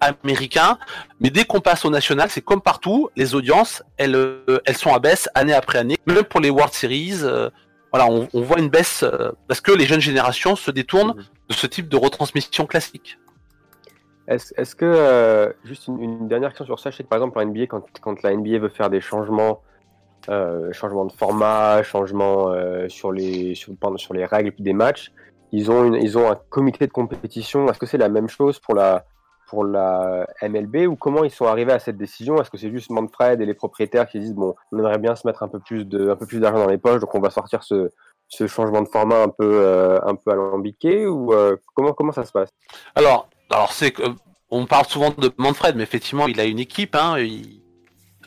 [0.03, 0.79] euh, américains.
[1.21, 4.17] Mais dès qu'on passe au national, c'est comme partout, les audiences, elles,
[4.65, 5.97] elles sont à baisse année après année.
[6.07, 7.23] Même pour les World Series,
[7.93, 11.25] voilà, on, voit une baisse euh, parce que les jeunes générations se détournent mhm.
[11.49, 13.19] de ce type de retransmission classique.
[14.29, 17.45] Est-ce que, euh, juste une, dernière question sur ça, je sais que par exemple en
[17.45, 19.61] NBA, quand, quand la NBA veut faire des changements,
[20.31, 25.13] euh, changements de format, changements euh, sur, les, sur, sur les règles des matchs,
[25.51, 27.69] ils ont, une, ils ont un comité de compétition.
[27.69, 29.05] Est-ce que c'est la même chose pour la,
[29.53, 32.41] pour la MLB ou comment ils sont arrivés à cette décision?
[32.41, 35.27] Est-ce que c'est juste Manfred et les propriétaires qui disent bon, on aimerait bien se
[35.27, 37.29] mettre un peu plus de, un peu plus d'argent dans les poches, donc on va
[37.29, 37.91] sortir ce,
[38.29, 42.25] ce changement de format un peu, euh, un peu alambiqué ou euh, comment, comment ça
[42.25, 42.49] se passe?
[42.95, 44.05] Alors, alors c'est que
[44.51, 46.97] on parle souvent de Manfred, mais effectivement, il a une équipe.
[46.97, 47.17] Hein,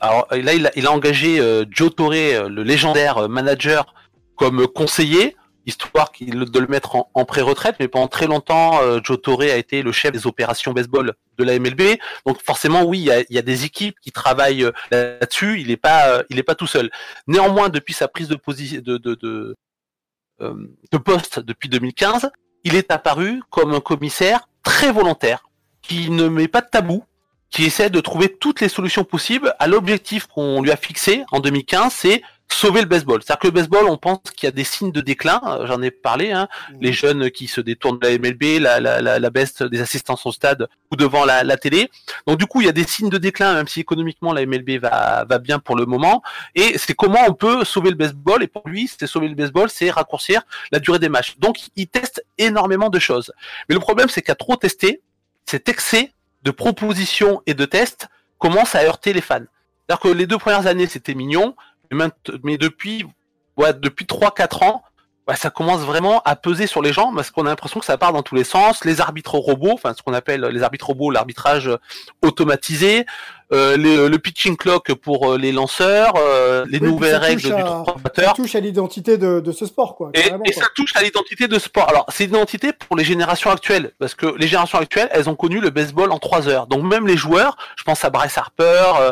[0.01, 2.11] alors là, il a, engagé euh, Joe Torre,
[2.49, 3.95] le légendaire manager,
[4.35, 5.35] comme conseiller
[5.65, 9.82] histoire de le mettre en, pré-retraite, mais pendant très longtemps, euh, Joe Torre a été
[9.82, 11.97] le chef des opérations baseball de la MLB.
[12.25, 15.60] Donc forcément, oui, il y a, des équipes qui travaillent euh, là-dessus.
[15.60, 16.91] Il n'est pas, euh, il est pas tout seul.
[17.28, 19.56] Néanmoins, depuis sa prise de position de, de, de,
[20.39, 22.30] de poste depuis 2015,
[22.63, 25.47] il est apparu comme un commissaire très volontaire,
[25.82, 27.04] qui ne met pas de tabou,
[27.49, 31.39] qui essaie de trouver toutes les solutions possibles à l'objectif qu'on lui a fixé en
[31.39, 32.21] 2015, c'est
[32.55, 33.21] sauver le baseball.
[33.21, 35.81] C'est-à-dire que le baseball, on pense qu'il y a des signes de déclin, euh, j'en
[35.81, 36.75] ai parlé, hein, mmh.
[36.81, 40.25] les jeunes qui se détournent de la MLB, la, la, la, la baisse des assistances
[40.25, 41.89] au stade ou devant la, la, télé.
[42.27, 44.79] Donc du coup, il y a des signes de déclin, même si économiquement la MLB
[44.79, 46.23] va, va bien pour le moment.
[46.55, 48.41] Et c'est comment on peut sauver le baseball.
[48.41, 50.41] Et pour lui, c'est sauver le baseball, c'est raccourcir
[50.71, 51.35] la durée des matchs.
[51.37, 53.33] Donc il teste énormément de choses.
[53.67, 55.01] Mais le problème, c'est qu'à trop tester,
[55.45, 56.13] cet excès
[56.43, 59.39] de propositions et de tests commence à heurter les fans.
[59.87, 61.55] C'est-à-dire que les deux premières années, c'était mignon
[61.91, 63.05] mais depuis,
[63.57, 64.83] depuis 3-4 ans,
[65.35, 68.13] ça commence vraiment à peser sur les gens parce qu'on a l'impression que ça part
[68.13, 68.85] dans tous les sens.
[68.85, 71.69] Les arbitres robots, enfin ce qu'on appelle les arbitres robots, l'arbitrage
[72.21, 73.05] automatisé,
[73.53, 78.55] euh, le pitching clock pour euh, les lanceurs, euh, les nouvelles règles du Ça touche
[78.55, 80.10] à l'identité de, de, ce sport, quoi.
[80.13, 81.88] Et, ça touche à l'identité de sport.
[81.89, 85.60] Alors c'est l'identité pour les générations actuelles parce que les générations actuelles, elles ont connu
[85.60, 86.67] le baseball en 3 heures.
[86.67, 89.12] Donc même les joueurs, je pense à Bryce Harper,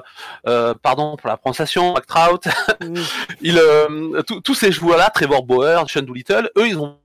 [0.82, 2.48] pardon pour la prononciation, Mac Trout,
[4.44, 6.98] tous ces joueurs-là, Trevor Bauer, Sean Doolittle, eux ils ont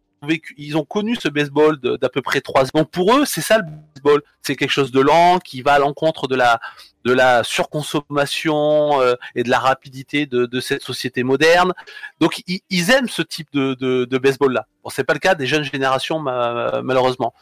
[0.56, 2.84] ils ont connu ce baseball d'à peu près trois ans.
[2.84, 4.22] Pour eux, c'est ça le baseball.
[4.42, 6.60] C'est quelque chose de lent qui va à l'encontre de la
[7.04, 11.72] de la surconsommation euh, et de la rapidité de, de, cette société moderne.
[12.20, 14.66] Donc ils, aiment ce type de, de, de baseball là.
[14.84, 17.32] Bon, c'est pas le cas des jeunes générations malheureusement.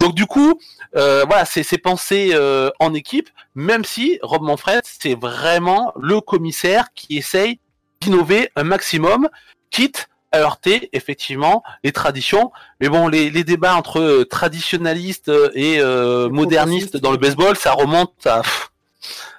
[0.00, 0.60] Donc du coup,
[0.96, 6.92] euh, voilà, c'est pensé euh, en équipe, même si Rob Manfred, c'est vraiment le commissaire
[6.94, 7.58] qui essaye
[8.00, 9.28] d'innover un maximum,
[9.70, 12.52] quitte heurter effectivement les traditions.
[12.80, 17.56] Mais bon, les, les débats entre euh, traditionnalistes euh, et euh, modernistes dans le baseball,
[17.56, 18.42] ça remonte à,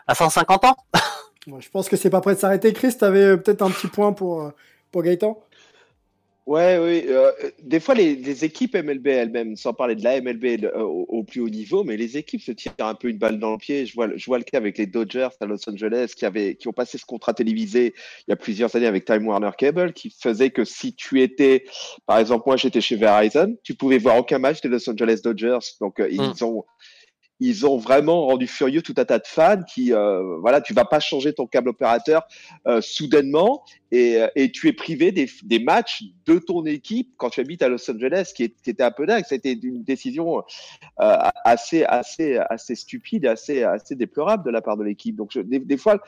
[0.08, 0.78] à 150 ans.
[1.60, 2.74] je pense que c'est pas prêt de s'arrêter.
[2.74, 4.52] Chris, tu avais peut-être un petit point pour,
[4.92, 5.40] pour Gaëtan?
[6.50, 7.04] Ouais, oui.
[7.08, 7.32] Euh,
[7.62, 11.42] des fois, les, les, équipes MLB elles-mêmes, sans parler de la MLB euh, au, plus
[11.42, 13.86] haut niveau, mais les équipes se tirent un peu une balle dans le pied.
[13.86, 16.68] Je vois, je vois le cas avec les Dodgers à Los Angeles qui, avaient, qui
[16.68, 17.94] ont passé ce contrat télévisé
[18.28, 21.66] il y a plusieurs années avec Time Warner Cable, qui faisait que si tu étais,
[22.08, 25.60] par exemple, moi j'étais chez Verizon, tu pouvais voir aucun match des Los Angeles Dodgers.
[25.80, 26.44] Donc, euh, ils hmm.
[26.46, 26.66] ont
[27.40, 30.86] ils ont vraiment rendu furieux tout un tas de fans qui, euh, voilà, tu vas
[30.86, 32.24] pas changer ton câble opérateur
[32.68, 37.30] euh, soudainement et, euh, et, tu es privé des, des, matchs de ton équipe quand
[37.30, 39.24] tu habites à Los Angeles, qui, qui était un peu dingue.
[39.28, 44.84] C'était une décision euh, assez, assez, assez stupide, assez, assez déplorable de la part de
[44.84, 45.16] l'équipe.
[45.16, 46.00] Donc, je, des, des, fois,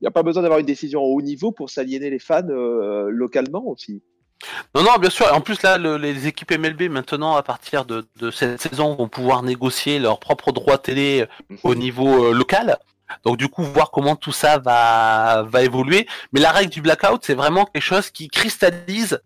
[0.00, 2.48] il n'y a pas besoin d'avoir une décision au haut niveau pour s'aliéner les fans
[2.48, 4.02] euh, localement aussi.
[4.74, 5.32] Non, non, bien sûr.
[5.32, 9.98] En plus, là, les équipes MLB, maintenant, à partir de, cette saison, vont pouvoir négocier
[9.98, 12.78] leurs propres droits télé euh, au niveau euh, local.
[13.24, 16.06] Donc, du coup, voir comment tout ça va, va évoluer.
[16.32, 19.20] Mais la règle du blackout, c'est vraiment quelque chose qui cristallise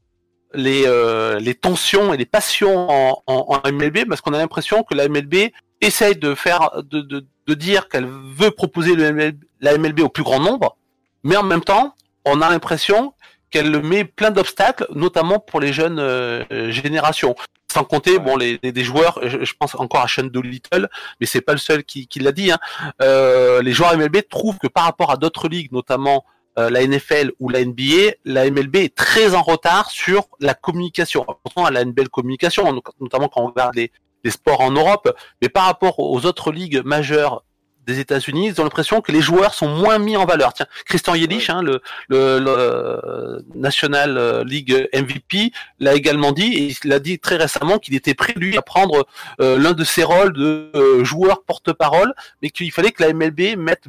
[0.55, 4.94] les, euh, les tensions et les passions en, en, MLB, parce qu'on a l'impression que
[4.94, 10.00] la MLB essaye de faire, de, de, de dire qu'elle veut proposer le la MLB
[10.00, 10.77] au plus grand nombre,
[11.22, 13.13] mais en même temps, on a l'impression
[13.55, 17.37] qu'elle met plein d'obstacles, notamment pour les jeunes euh, générations.
[17.73, 20.88] Sans compter, bon, les, des joueurs, je, pense encore à Sean Doolittle,
[21.21, 22.51] mais c'est pas le seul qui, l'a dit.
[22.51, 22.59] Hein.
[23.01, 26.25] Euh, les joueurs MLB trouvent que par rapport à d'autres ligues, notamment
[26.59, 31.25] euh, la NFL ou la NBA, la MLB est très en retard sur la communication.
[31.45, 32.64] Pourtant, elle a une belle communication,
[33.01, 33.90] notamment quand on regarde les
[34.31, 37.45] sports en Europe, mais par rapport aux autres ligues majeures
[37.87, 40.53] des États-Unis, ils ont l'impression que les joueurs sont moins mis en valeur.
[40.53, 46.55] Tiens, Christian Yelich, hein, le, le, le, euh, National euh, League MVP, l'a également dit,
[46.55, 49.07] et il a dit très récemment qu'il était prêt lui à prendre
[49.40, 50.70] euh, l'un de ses rôles de
[51.05, 53.85] joueur porte-parole, mais qu'il fallait que la MLB mette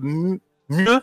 [0.70, 1.02] mieux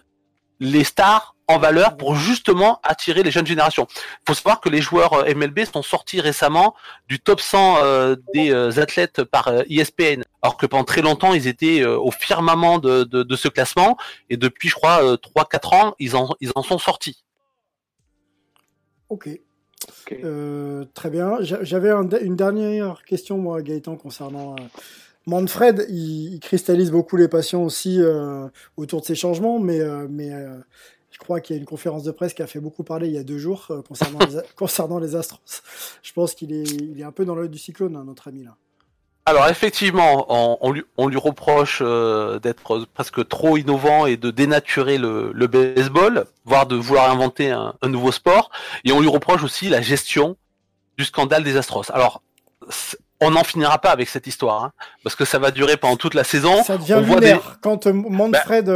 [0.60, 3.86] les stars en valeur pour justement attirer les jeunes générations.
[3.90, 6.74] Il faut savoir que les joueurs euh, MLB sont sortis récemment
[7.08, 11.46] du top 100 euh, des euh, athlètes par ESPN, alors que pendant très longtemps ils
[11.46, 13.96] étaient au firmament de, de, ce classement
[14.30, 17.24] et depuis je crois 3-4 ans ils en, ils en sont sortis.
[19.08, 19.28] Ok.
[20.94, 21.38] très bien.
[21.40, 24.56] J'avais une dernière question moi Gaëtan concernant
[25.26, 28.00] Manfred, il, cristallise beaucoup les passions aussi
[28.76, 29.80] autour de ces changements, mais,
[31.22, 33.18] crois qu'il y a une conférence de presse qui a fait beaucoup parler il y
[33.18, 35.62] a deux jours euh, concernant, les, concernant les Astros.
[36.02, 38.44] Je pense qu'il est, il est un peu dans l'œil du cyclone, hein, notre ami
[38.44, 38.56] là.
[39.24, 44.98] Alors effectivement, on, lui, on lui, reproche euh, d'être presque trop innovant et de dénaturer
[44.98, 48.50] le, le baseball, voire de vouloir inventer un, un, nouveau sport.
[48.84, 50.36] Et on lui reproche aussi la gestion
[50.98, 51.84] du scandale des Astros.
[51.92, 52.20] Alors,
[53.20, 54.72] on n'en finira pas avec cette histoire, hein,
[55.04, 56.64] parce que ça va durer pendant toute la saison.
[56.64, 57.58] Ça devient lunaire.
[57.62, 58.68] Quand euh, Manfred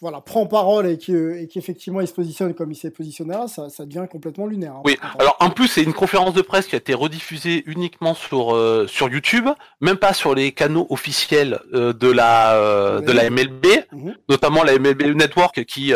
[0.00, 4.06] voilà, prend parole et qu'effectivement il se positionne comme il s'est positionné là, ça, devient
[4.10, 4.74] complètement lunaire.
[4.76, 4.82] Hein.
[4.84, 8.54] oui, alors en plus c'est une conférence de presse qui a été rediffusée uniquement sur
[8.54, 9.48] euh, sur YouTube,
[9.80, 14.16] même pas sur les canaux officiels euh, de la euh, de la MLB, mhm.
[14.28, 15.92] notamment la MLB Network qui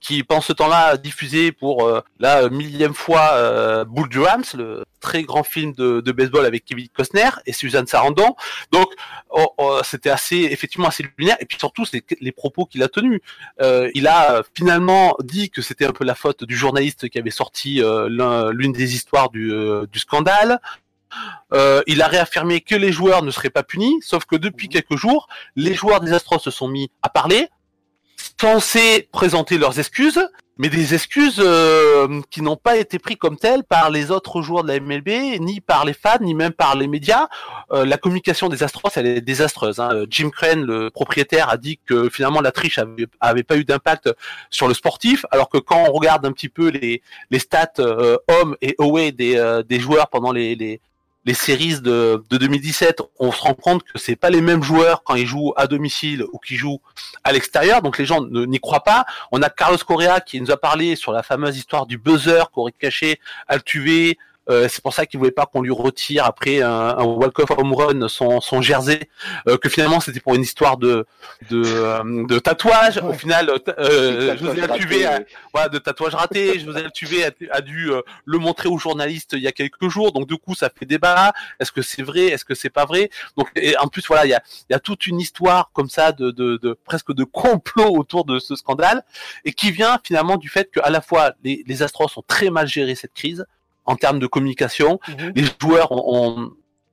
[0.00, 5.72] qui pendant ce temps-là diffusé pour la millième fois Bull Durham, le très grand film
[5.72, 8.34] de, de, baseball avec Kevin Costner et Suzanne Sarandon.
[8.72, 8.92] Donc
[9.30, 12.85] oh, oh, c'était assez effectivement assez lunaire et puis surtout c'est les propos qu'il a
[12.88, 13.20] tenus.
[13.60, 17.30] Euh, il a finalement dit que c'était un peu la faute du journaliste qui avait
[17.30, 18.08] sorti euh,
[18.52, 20.60] l'une des histoires du, euh, du scandale.
[21.86, 25.28] il a réaffirmé que les joueurs ne seraient pas punis, sauf que depuis quelques jours,
[25.54, 27.48] les joueurs des Astros se sont mis à parler,
[28.40, 30.20] censés présenter leurs excuses,
[30.58, 34.64] mais des excuses euh, qui n'ont pas été prises comme telles par les autres joueurs
[34.64, 37.28] de la MLB, ni par les fans, ni même par les médias.
[37.72, 39.80] Euh, la communication des Astros, elle est désastreuse.
[39.80, 40.04] Hein.
[40.08, 42.78] Jim Crane, le propriétaire, a dit que finalement la triche
[43.20, 44.10] avait, pas eu d'impact
[44.50, 48.16] sur le sportif, alors que quand on regarde un petit peu les, les stats euh,
[48.28, 50.80] hommes et away des, des joueurs pendant les, les,
[51.26, 55.02] les séries de, de 2017, on se rend compte que c'est pas les mêmes joueurs
[55.02, 56.80] quand ils jouent à domicile ou qui jouent
[57.24, 59.04] à l'extérieur, donc les gens n'y croient pas.
[59.32, 62.72] On a Carlos Correa qui nous a parlé sur la fameuse histoire du buzzer qu'aurait
[62.72, 64.14] caché Altuve
[64.48, 67.74] Euh, c'est pour ça qu'il voulait pas qu'on lui retire après un, un walk-off home
[67.74, 69.00] run son, son jersey,
[69.48, 71.06] euh, que finalement c'était pour une histoire de
[71.50, 72.98] de, euh, de tatouage.
[72.98, 75.20] Au final, euh, José Altuve, a,
[75.52, 76.58] voilà, de tatouage raté.
[76.58, 77.90] José Altuve a, a dû
[78.24, 80.12] le montrer aux journalistes il y a quelques jours.
[80.12, 81.32] Donc du coup, ça fait débat.
[81.60, 82.26] Est-ce que c'est vrai?
[82.26, 83.10] Est-ce que c'est pas vrai?
[83.36, 86.12] Donc et en plus, voilà, il y a, y a toute une histoire comme ça
[86.12, 89.02] de, de, de presque de complot autour de ce scandale
[89.44, 92.50] et qui vient finalement du fait que à la fois les, les Astros ont très
[92.50, 93.44] mal géré cette crise
[93.86, 95.00] en termes de communication.
[95.08, 95.32] Mhm.
[95.34, 96.50] Les joueurs ont,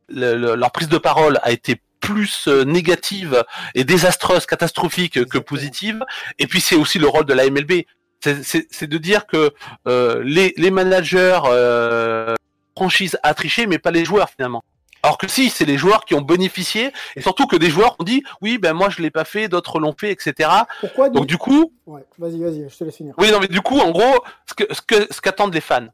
[0.10, 3.44] le- le- leur prise de parole a été plus euh, négative
[3.76, 6.04] et désastreuse, catastrophique que positive.
[6.40, 7.86] Et puis c'est aussi le rôle de la MLB.
[8.22, 9.52] C'est- de dire que
[9.88, 12.36] euh, les, les managers euh,
[12.78, 14.64] franchise a triché, mais pas les joueurs finalement.
[15.06, 18.06] Alors que si, c'est les joueurs qui ont bénéficié, et surtout que des joueurs ont
[18.06, 20.50] dit oui, ben moi je l'ai pas fait, d'autres l'ont fait, etc.
[20.80, 23.14] Pourquoi Donc du coup, Ouais, vas-y, vas-y, je te laisse finir.
[23.18, 25.88] oui, non, mais du coup, en gros, ce que ce qu'attendent les fans,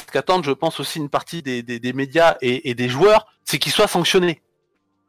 [0.00, 3.72] ce qu'attendent, je pense aussi une partie des, des, médias et, des joueurs, c'est qu'ils
[3.72, 4.40] soient sanctionnés.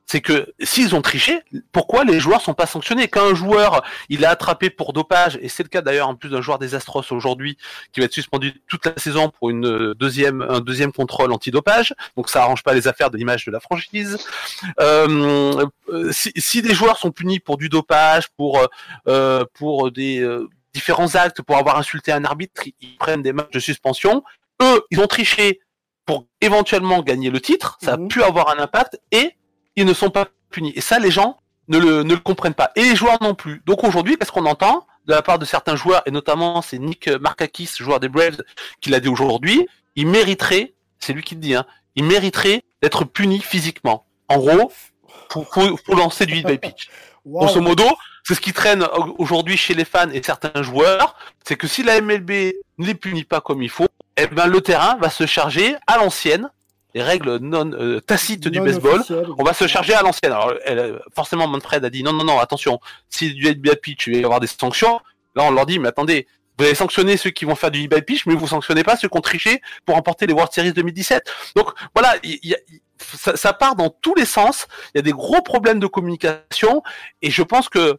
[0.08, 3.08] C'est que s'ils ont triché, pourquoi les joueurs sont pas sanctionnés?
[3.08, 6.30] Quand un joueur il a attrapé pour dopage, et c'est le cas d'ailleurs en plus
[6.30, 7.58] d'un joueur des Astros aujourd'hui
[7.91, 11.95] qui va être suspendu toute la saison pour une euh, deuxième un deuxième contrôle antidopage,
[12.15, 14.19] donc ça arrange pas les affaires de l'image de la franchise.
[14.80, 18.63] Euh, euh, si, des joueurs sont punis pour du dopage, pour
[19.56, 20.24] pour des
[20.76, 24.24] différents actes, pour avoir insulté un arbitre, ils prennent des matchs de suspension.
[24.62, 25.60] Eux, ils ont triché
[26.06, 29.32] pour éventuellement gagner le titre, ça a pu avoir un impact, et
[29.76, 30.72] ils ne sont pas punis.
[30.76, 31.38] Et ça, les gens
[31.68, 32.72] ne le, ne le comprennent pas.
[32.76, 33.62] Et les joueurs non plus.
[33.65, 37.08] Donc aujourd'hui, qu'est-ce qu'on entend de la part de certains joueurs, et notamment c'est Nick
[37.08, 38.38] Markakis, joueur des Braves,
[38.82, 41.65] qui l'a dit aujourd'hui, il mériterait, c'est lui qui le dit, hein,
[41.96, 44.06] il mériterait d'être puni physiquement.
[44.30, 44.72] En gros,
[45.32, 46.89] faut, faut, faut lancer du hit by pitch.
[47.28, 47.46] Wow.
[47.48, 47.84] Grosso modo,
[48.24, 51.82] c'est ce qui traîne au- aujourd'hui chez les fans et certains joueurs, c'est que si
[51.82, 52.30] la MLB
[52.78, 55.97] ne les punit pas comme il faut, eh ben le terrain va se charger à
[55.97, 56.49] l'ancienne,
[56.93, 59.01] les règles non euh, tacites du baseball,
[59.38, 60.32] on va se charger à l'ancienne.
[60.32, 64.13] Alors elle, forcément Manfred a dit non non non attention, si du by pitch, il
[64.13, 64.99] va y avoir des sanctions.
[65.36, 68.01] Là on leur dit mais attendez, vous allez sanctionner ceux qui vont faire du by
[68.01, 71.30] pitch, mais vous sanctionnez pas ceux qui ont triché pour remporter les World Series 2017.
[71.58, 74.67] Donc voilà, il y a- il- ça, ça part dans tous les sens.
[74.93, 76.82] Il y a des gros problèmes de communication
[77.21, 77.97] et je pense que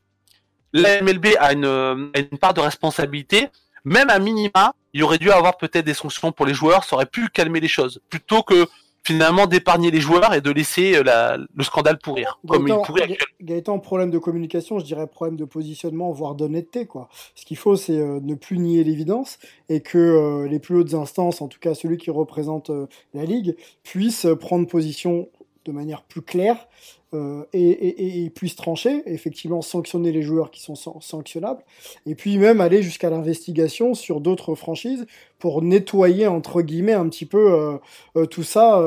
[0.73, 1.67] la MLB a une,
[2.15, 3.49] a une part de responsabilité.
[3.85, 7.07] Même à minima, il aurait dû avoir peut-être des sanctions pour les joueurs, ça aurait
[7.07, 8.67] pu calmer les choses, plutôt que
[9.05, 12.83] finalement d'épargner les joueurs et de laisser euh, la- le scandale pourrir, comme il Gaëtan,
[12.83, 13.37] pourrit actuellement.
[13.41, 16.87] Gaëtan, problème de communication, je dirais problème de positionnement, voire d'honnêteté.
[16.87, 17.09] quoi.
[17.37, 20.95] Ce qu'il faut, c'est euh, ne plus nier l'évidence et que euh, les plus hautes
[20.95, 23.55] instances, en tout cas celui qui représente euh, la Ligue,
[23.85, 25.29] puissent prendre position
[25.67, 26.67] de manière plus claire
[27.15, 31.63] euh, et, et, et- puissent trancher, effectivement sanctionner les joueurs qui sont san- sanctionnables,
[32.05, 35.07] et puis même aller jusqu'à l'investigation sur d'autres franchises
[35.39, 37.79] pour nettoyer, entre guillemets, un petit peu euh,
[38.17, 38.83] euh, tout ça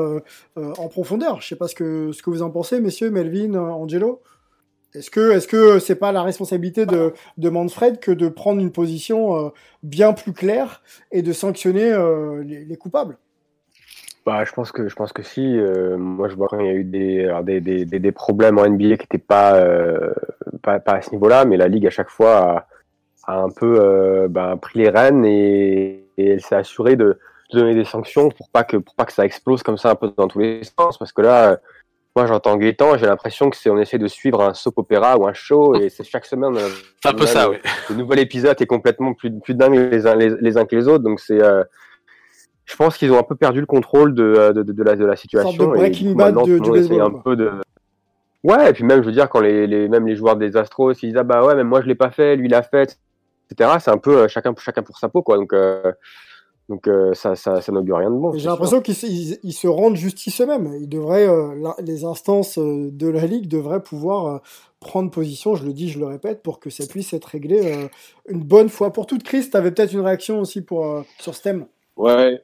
[0.56, 1.40] en profondeur.
[1.40, 4.20] Je sais pas ce que, ce que vous en pensez, messieurs, Melvin, Angelo
[4.92, 8.72] est-ce que est-ce que c'est pas la responsabilité de, de Manfred que de prendre une
[8.72, 9.52] position
[9.84, 11.94] bien plus claire et de sanctionner
[12.44, 13.16] les coupables?
[14.26, 15.56] Bah, je pense que je pense que si.
[15.58, 18.58] euh, moi, je vois quand il y a eu des, alors, des, des, des, problèmes
[18.58, 20.12] en NBA qui n'étaient pas, euh,
[20.62, 22.66] pas pas à ce niveau-là, mais la ligue à chaque fois
[23.26, 27.18] a, a un peu euh, bah, pris les rênes et, et elle s'est assurée de,
[27.52, 29.94] de donner des sanctions pour pas que pour pas que ça explose comme ça un
[29.94, 30.98] peu dans tous les sens.
[30.98, 31.56] Parce que là, euh,
[32.14, 35.26] moi, j'entends Gaëtan, j'ai l'impression que c'est on essaie de suivre un soap opéra ou
[35.26, 36.56] un show et c'est chaque semaine.
[36.58, 36.68] euh,
[37.02, 37.56] C'est un peu ça, oui.
[37.88, 40.88] Le nouvel épisode est complètement plus plus dingue les uns les, les uns que les
[40.88, 41.64] autres, donc c'est euh,
[42.70, 44.94] je pense qu'ils ont un peu perdu le contrôle de, euh, de, de, de la,
[44.96, 45.50] de la situation.
[45.50, 47.50] Sorte de et Breaking Bad du baseball, un peu de.
[48.44, 50.92] Ouais, et puis même, je veux dire, quand les, les, même les joueurs des Astros,
[51.02, 52.98] ils disent ah bah ouais, même moi je l'ai pas fait, lui il l'a fait,
[53.50, 53.70] etc.
[53.80, 55.36] C'est un peu euh, chacun, chacun pour sa peau, quoi.
[55.36, 55.92] Donc, euh,
[56.70, 58.32] donc euh, ça, ça, ça n'augure rien de bon.
[58.34, 60.72] J'ai l'impression qu'ils se- ils, ils se rendent justice eux-mêmes.
[60.80, 64.38] Ils devraient, euh, la- les instances de la Ligue devraient pouvoir euh,
[64.78, 67.88] prendre position, je le dis, je le répète, pour que ça puisse être réglé euh,
[68.28, 69.24] une bonne fois pour toutes.
[69.24, 72.40] Chris, tu avais peut-être une réaction aussi pour, euh, sur ce thème Ouais.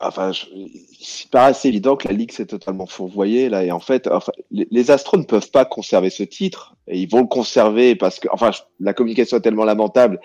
[0.00, 3.64] Enfin, je- il paraît assez évident que la Ligue s'est totalement fourvoyée là.
[3.64, 6.74] Et en fait, enfin, les, Astros ne peuvent pas conserver ce titre.
[6.88, 10.20] Et ils vont le conserver parce que, enfin, la communication est tellement lamentable.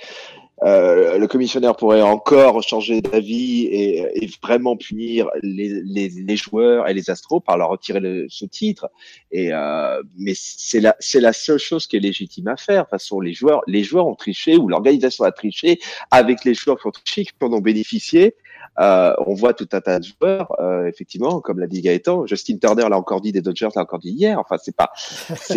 [0.64, 6.90] Euh, le commissionnaire pourrait encore changer d'avis et, et vraiment punir les, les, les joueurs
[6.90, 8.90] et les Astros par leur retirer le, ce titre.
[9.32, 12.80] Et euh, mais c'est la c'est la seule chose qui est légitime à faire.
[12.84, 15.80] De toute façon, les joueurs les joueurs ont triché ou l'organisation a triché
[16.12, 18.36] avec les joueurs qui ont triché qui en ont bénéficié.
[18.80, 22.26] Euh, on voit tout un tas de joueurs, euh, effectivement, comme l'a dit Gaëtan.
[22.26, 24.40] Justin Turner l'a encore dit, des Dodgers l'a encore dit hier.
[24.40, 24.92] Enfin, c'est pas,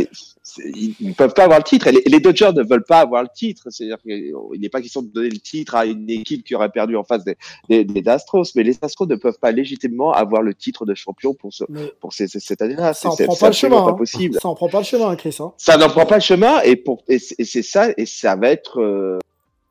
[0.58, 1.87] ils ne peuvent pas avoir le titre.
[1.87, 3.68] Et les, Dodgers ne veulent pas avoir le titre.
[3.70, 6.96] C'est-à-dire qu'il n'est pas question de donner le titre à une équipe qui aurait perdu
[6.96, 7.37] en face des,
[7.68, 11.35] des, des Astros, mais les Astros ne peuvent pas légitimement avoir le titre de champion
[11.35, 11.64] pour ce,
[12.00, 12.92] pour ces, cette année-là.
[12.94, 13.83] Ça n'en prend pas le chemin.
[13.83, 14.04] Pas hein.
[14.04, 15.37] Ça n'en prend pas le chemin, Chris.
[15.38, 15.52] Hein.
[15.58, 18.81] Ça n'en prend pas le chemin, et pour, et c'est ça, et ça va être.
[18.81, 19.18] Euh,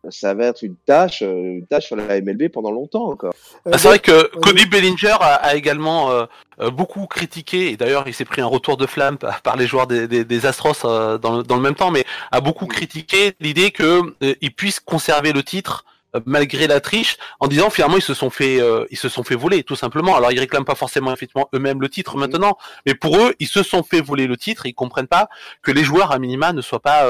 [0.10, 3.34] ça va être une tâche, euh, une tâche sur la MLB pendant longtemps encore.
[3.72, 6.26] Ah, c'est vrai que Cody Bellinger a, également euh,
[6.60, 9.88] euh, beaucoup critiqué, et d'ailleurs il s'est pris un retour de flamme par les joueurs
[9.88, 14.56] des, des, Astros dans, le, dans, le, même temps, mais a beaucoup critiqué l'idée qu'ils
[14.56, 15.86] puissent conserver le titre
[16.26, 19.64] malgré la triche, en disant finalement ils se sont fait ils se sont fait voler
[19.64, 20.14] tout simplement.
[20.14, 23.64] Alors ils réclament pas forcément effectivement eux-mêmes le titre maintenant, mais pour eux ils se
[23.64, 25.30] sont fait voler le titre, et ils comprennent pas
[25.62, 27.06] que les joueurs à minima ne soient pas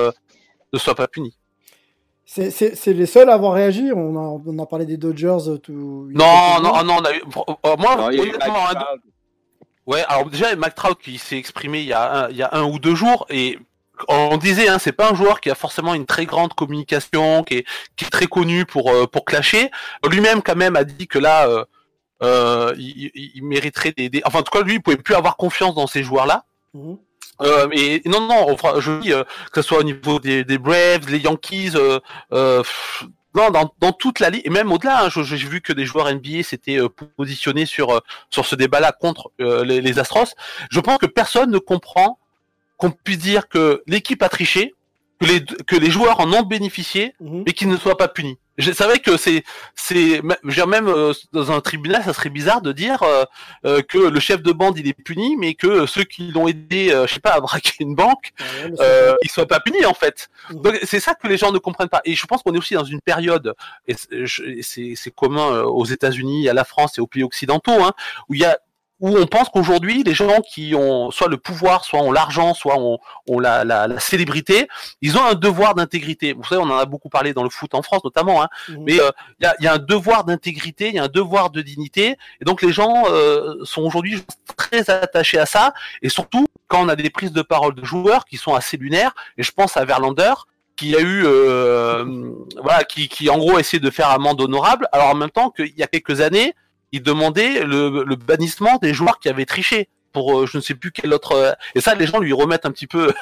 [0.71, 1.35] ne soient pas punis.
[2.33, 3.91] C'est les seuls à avoir réagi.
[3.93, 5.49] On a, on a parlé des Dodgers.
[5.49, 7.21] Euh, tout, non, non, non, on a eu,
[7.65, 8.09] euh, moi, non,
[9.87, 12.49] ouais, alors déjà, Mac Trout qui s'est exprimé il y, a un, il y a
[12.53, 13.59] un ou deux jours et
[14.07, 17.57] on disait, hein, c'est pas un joueur qui a forcément une très grande communication, qui
[17.57, 17.65] est,
[17.97, 19.69] qui est très connu pour euh, pour clasher.
[20.09, 21.65] Lui-même, quand même, a dit que là,
[22.23, 25.35] euh, il, il, mériterait des, des, enfin, en tout cas, lui, il pouvait plus avoir
[25.35, 26.45] confiance dans ces joueurs-là.
[26.73, 26.97] Mhm.
[27.41, 31.09] Euh, et non, non, je dis euh, que ce soit au niveau des, des Braves,
[31.09, 31.99] les Yankees, euh,
[32.33, 32.63] euh
[33.33, 35.05] non, dans, dans, toute la ligue et même au-delà.
[35.05, 39.31] Hein, j'ai vu que des joueurs NBA s'étaient euh, positionnés sur sur ce débat-là contre
[39.39, 40.35] les, les, Astros.
[40.69, 42.19] Je pense que personne ne comprend
[42.75, 44.75] qu'on puisse dire que l'équipe a triché,
[45.21, 47.43] que les que les joueurs en ont bénéficié, mhm.
[47.45, 49.43] mais qu'ils ne soient pas punis je savais que c'est
[49.75, 53.23] c'est même euh, dans un tribunal ça serait bizarre de dire euh,
[53.65, 56.89] euh, que le chef de bande il est puni mais que ceux qui l'ont aidé
[57.07, 58.31] je sais pas à braquer une banque
[58.79, 60.29] euh, ils soient pas punis en fait.
[60.49, 60.61] Mmh.
[60.61, 62.01] donc c'est ça que les gens ne comprennent pas.
[62.05, 63.53] Et je pense qu'on est aussi dans une période
[63.87, 63.95] et
[64.61, 67.93] c'est c'est commun aux États-Unis à la France et aux pays occidentaux hein,
[68.29, 68.57] où il y a
[69.01, 72.77] où on pense qu'aujourd'hui, les gens qui ont soit le pouvoir, soit ont l'argent, soit
[72.77, 72.99] ont,
[73.39, 74.67] la, la, célébrité,
[75.01, 76.33] ils ont un devoir d'intégrité.
[76.33, 78.75] Vous savez, on en a beaucoup parlé dans le foot en France notamment, hein, mmh.
[78.85, 81.49] mais euh, il y, a, y, a, un devoir d'intégrité, il y a un devoir
[81.49, 84.23] de dignité, et donc les gens euh, sont aujourd'hui
[84.55, 85.73] très attachés à ça,
[86.03, 89.13] et surtout quand on a des prises de parole de joueurs qui sont assez lunaires,
[89.37, 90.33] et je pense à Verlander,
[90.75, 92.05] qui a eu euh,
[92.61, 95.77] voilà qui, qui en gros essaie de faire amende honorable alors en même temps qu'il
[95.77, 96.55] y a quelques années
[96.91, 100.91] il demandait le, bannissement des joueurs qui avaient triché pour euh, je ne sais plus
[100.91, 103.13] quel autre euh, et ça les gens lui remettent un petit peu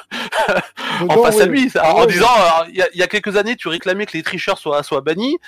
[1.08, 2.26] en face à lui en disant
[2.68, 5.38] il y, a, quelques années tu réclamais que les tricheurs soient soient bannis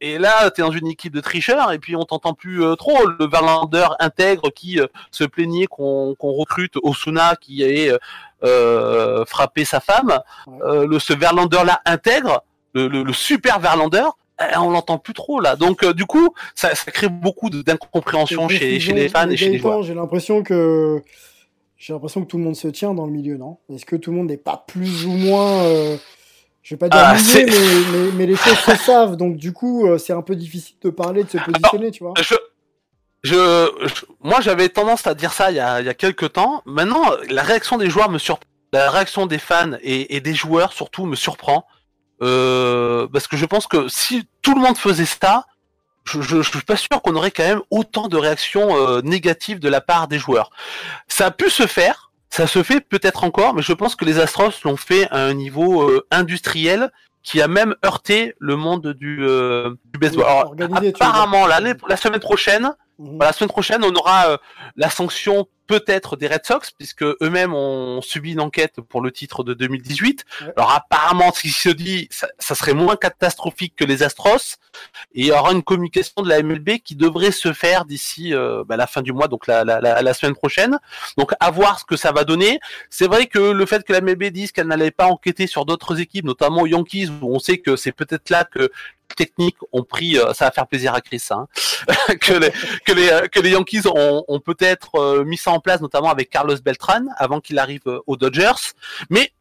[0.00, 2.76] et là tu es dans une équipe de tricheurs et puis on t'entend plus euh,
[2.76, 3.04] trop.
[3.06, 4.78] Le Verlander intègre qui
[5.10, 7.96] se plaignait qu'on recrute Osuna qui avait
[9.26, 10.20] frappé sa femme.
[10.46, 14.06] Le ce Verlander là intègre le, le super Verlander
[14.58, 15.56] on l'entend plus trop là.
[15.56, 19.50] Donc euh, du coup, ça, ça crée beaucoup d'incompréhension chez, chez les fans et chez
[19.50, 19.82] les joueurs.
[19.82, 21.02] J'ai l'impression que
[21.76, 23.58] j'ai l'impression que tout le monde se tient dans le milieu, non?
[23.72, 25.96] Est-ce que tout le monde n'est pas plus ou moins euh...
[26.62, 29.16] je vais pas dire ah, mais, mais, mais, les choses se savent.
[29.16, 32.14] Donc du coup, euh, c'est un peu difficile de parler, de se positionner, tu vois.
[32.20, 32.34] Je...
[33.24, 33.68] Je,
[34.20, 36.60] moi, j'avais tendance à dire ça il y a, il y a quelques temps.
[36.66, 38.48] Maintenant, la réaction des joueurs me surprend.
[38.72, 41.64] La réaction des fans et, et des joueurs surtout me surprend.
[42.22, 45.46] Euh, parce que je pense que si tout le monde faisait ça,
[46.04, 49.68] je, je, suis pas sûr qu'on aurait quand même autant de réactions euh, négatives de
[49.68, 50.50] la part des joueurs.
[51.08, 54.18] Ça a pu se faire, ça se fait peut-être encore, mais je pense que les
[54.18, 56.90] Astros l'ont fait à un niveau euh, industriel
[57.22, 60.24] qui a même heurté le monde du, du baseball.
[60.24, 63.18] Alors, apparemment, la semaine prochaine, Mhm.
[63.20, 64.36] la semaine prochaine, on aura euh,
[64.76, 69.42] la sanction peut-être des Red Sox, puisque eux-mêmes ont subi une enquête pour le titre
[69.42, 70.24] de 2018.
[70.56, 74.58] Alors apparemment, ce qui se dit, ça, serait moins catastrophique que les Astros,
[75.14, 78.64] et il y aura une communication de la MLB qui devrait se faire d'ici euh,
[78.66, 80.78] bah, la fin du mois, donc la, la, la, semaine prochaine.
[81.16, 82.60] Donc à voir ce que ça va donner.
[82.90, 86.00] C'est vrai que le fait que la MLB dise qu'elle n'allait pas enquêter sur d'autres
[86.00, 88.70] équipes, notamment Yankees, où on sait que c'est peut-être là que
[89.14, 91.46] techniques ont pris, euh, ça va faire plaisir à Chris, hein,
[92.10, 92.14] euh,
[92.84, 97.40] que les Yankees ont, peut-être euh, mis ça en place, notamment avec Carlos Beltran, avant
[97.40, 98.74] qu'il arrive aux Dodgers.
[99.10, 99.32] Mais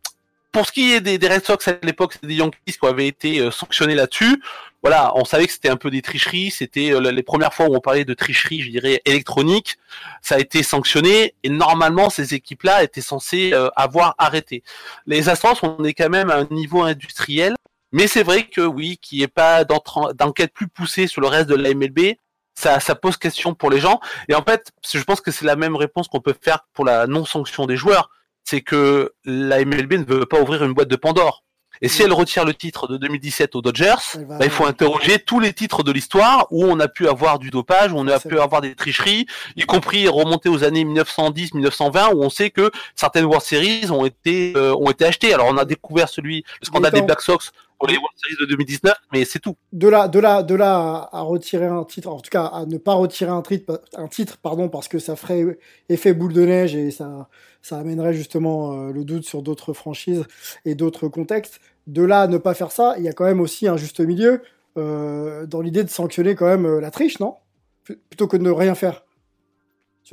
[0.52, 3.08] pour ce qui est des, des Red Sox à l'époque, c'est des Yankees qui avaient
[3.08, 4.42] été sanctionnés là-dessus.
[4.84, 6.52] Voilà, on savait que c'était un peu des tricheries.
[6.52, 9.78] C'était les premières fois où on parlait de tricherie, je dirais électronique.
[10.22, 14.64] Ça a été sanctionné et normalement ces équipes-là étaient censées avoir arrêté.
[15.06, 17.56] Les Astros, on est quand même à un niveau industriel
[17.92, 21.50] mais c'est vrai que oui, qu'il n'y ait pas d'enquête plus poussée sur le reste
[21.50, 22.16] de la MLB,
[22.56, 24.00] ça, ça pose question pour les gens.
[24.30, 27.08] Et en fait, je pense que c'est la même réponse qu'on peut faire pour la
[27.08, 28.10] non-sanction des joueurs.
[28.44, 31.44] C'est que la MLB ne veut pas ouvrir une boîte de Pandore.
[31.84, 33.96] Et si elle retire le titre de 2017 aux Dodgers,
[34.28, 37.50] bah, il faut interroger tous les titres de l'histoire où on a pu avoir du
[37.50, 39.26] dopage, où on a pu avoir des tricheries,
[39.56, 44.54] y compris remonter aux années 1910-1920 où on sait que certaines World Series ont été
[44.56, 45.34] euh, ont été achetées.
[45.34, 47.52] Alors on a découvert celui le scandale des Black Sox
[47.82, 49.56] pour les World Series de 2019, mais c'est tout.
[49.74, 52.78] De là, de là, de là à, retirer un titre, en tout cas à ne
[52.78, 55.58] pas retirer un titre, un titre, pardon, parce que ça ferait
[55.90, 57.28] effet boule de neige et ça,
[57.64, 60.26] ça amènerait justement euh, le doute sur d'autres franchises
[60.64, 61.60] et d'autres contextes.
[61.88, 64.00] De là à ne pas faire ça, il y a quand même aussi un juste
[64.00, 64.44] milieu
[64.78, 67.38] euh, dans l'idée de sanctionner quand même euh, la triche, non?
[67.84, 69.04] Plutôt que de ne rien faire.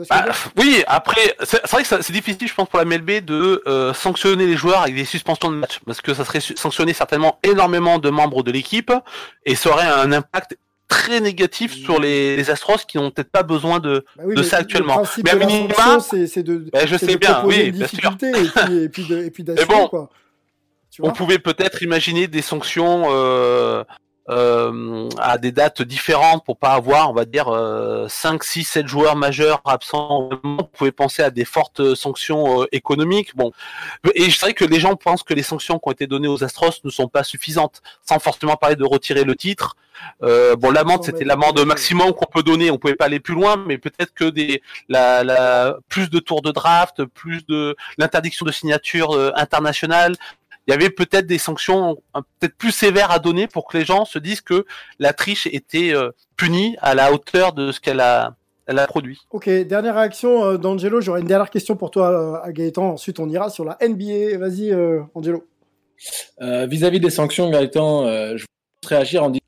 [0.08, 0.26] Bah,
[0.56, 4.46] oui, après, c'est vrai que c'est difficile, je pense, pour la MLB de euh, sanctionner
[4.46, 8.10] les joueurs avec des suspensions de match, parce que ça serait sanctionner certainement énormément de
[8.10, 8.92] membres de l'équipe,
[9.44, 10.56] et ça aurait un impact
[10.88, 14.56] très négatif sur les, les Astros qui n'ont peut-être pas besoin de, bah de ça
[14.56, 15.02] actuellement.
[15.22, 18.16] Mais à minima, c'est de, bah, je sais bien, oui, bien sûr.
[18.70, 20.10] Et puis, et puis bon, quoi.
[21.00, 23.84] on pouvait peut-être imaginer des sanctions euh,
[24.28, 28.86] euh, à des dates différentes pour pas avoir, on va dire, euh, 5, 6, 7
[28.86, 30.28] joueurs majeurs absents.
[30.42, 33.34] Vous pouvez penser à des fortes sanctions euh, économiques.
[33.36, 33.52] Bon,
[34.14, 36.44] et je dirais que les gens pensent que les sanctions qui ont été données aux
[36.44, 39.76] Astros ne sont pas suffisantes, sans forcément parler de retirer le titre.
[40.22, 42.70] Euh, bon, l'amende, c'était l'amende maximum qu'on peut donner.
[42.70, 46.42] On pouvait pas aller plus loin, mais peut-être que des la, la plus de tours
[46.42, 50.14] de draft, plus de l'interdiction de signature euh, internationale,
[50.68, 51.96] il y avait peut-être des sanctions
[52.38, 54.66] peut-être plus sévères à donner pour que les gens se disent que
[54.98, 59.18] la triche était euh, punie à la hauteur de ce qu'elle a, elle a produit.
[59.30, 61.00] Ok, dernière réaction euh, d'Angelo.
[61.00, 62.90] J'aurais une dernière question pour toi, euh, à Gaëtan.
[62.90, 64.36] Ensuite, on ira sur la NBA.
[64.36, 64.76] Vas-y,
[65.14, 65.46] Angelo.
[66.38, 68.44] Vis-à-vis des sanctions, Gaëtan, je
[68.82, 69.40] voudrais réagir en disant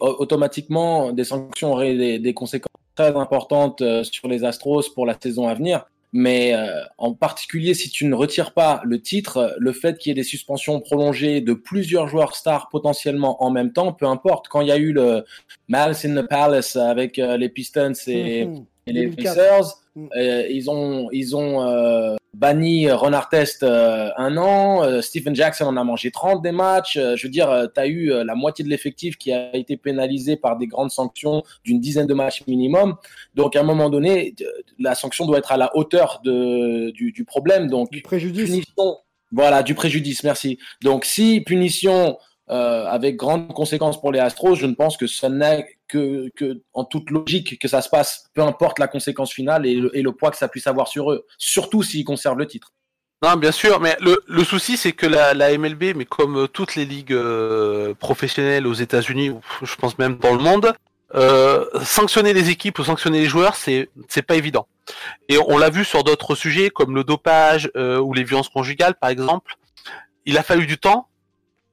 [0.00, 5.48] automatiquement des sanctions auraient des, des conséquences très importantes sur les Astros pour la saison
[5.48, 5.86] à venir.
[6.12, 10.12] Mais euh, en particulier, si tu ne retires pas le titre, le fait qu'il y
[10.12, 14.48] ait des suspensions prolongées de plusieurs joueurs stars potentiellement en même temps, peu importe.
[14.48, 15.24] Quand il y a eu le
[15.68, 18.64] Malice in the Palace avec euh, les Pistons et, mhm.
[18.86, 20.06] les Pacers, mm.
[20.16, 25.76] euh, ils ont, ils ont euh, banni Ron Artest euh, un an, Stephen Jackson en
[25.76, 26.98] a mangé 30 des matchs.
[26.98, 30.56] Je veux dire, tu as eu la moitié de l'effectif qui a été pénalisé par
[30.56, 32.96] des grandes sanctions d'une dizaine de matchs minimum.
[33.34, 34.34] Donc à un moment donné,
[34.78, 37.68] la sanction doit être à la hauteur de, du, du problème.
[37.68, 38.64] Donc du préjudice.
[39.30, 40.24] voilà, du préjudice.
[40.24, 40.58] Merci.
[40.82, 42.18] Donc si punition
[42.52, 46.30] euh, avec grandes conséquences pour les Astros, je ne pense que ce n'est que,
[46.74, 50.30] en toute logique que ça se passe, peu importe la conséquence finale et le, poids
[50.30, 52.72] que ça puisse avoir sur eux, surtout s'ils conservent le titre.
[53.22, 57.12] Non, bien sûr, mais le, souci c'est que la, MLB, mais comme toutes les ligues
[57.12, 59.32] euh, professionnelles aux États-Unis,
[59.62, 60.74] je pense même dans le monde,
[61.14, 64.66] euh, sanctionner les équipes ou sanctionner les joueurs, c'est c'est pas évident.
[65.28, 68.94] Et on l'a vu sur d'autres sujets comme le dopage euh, ou les violences conjugales,
[68.94, 69.56] par exemple.
[70.24, 71.08] Il a fallu du temps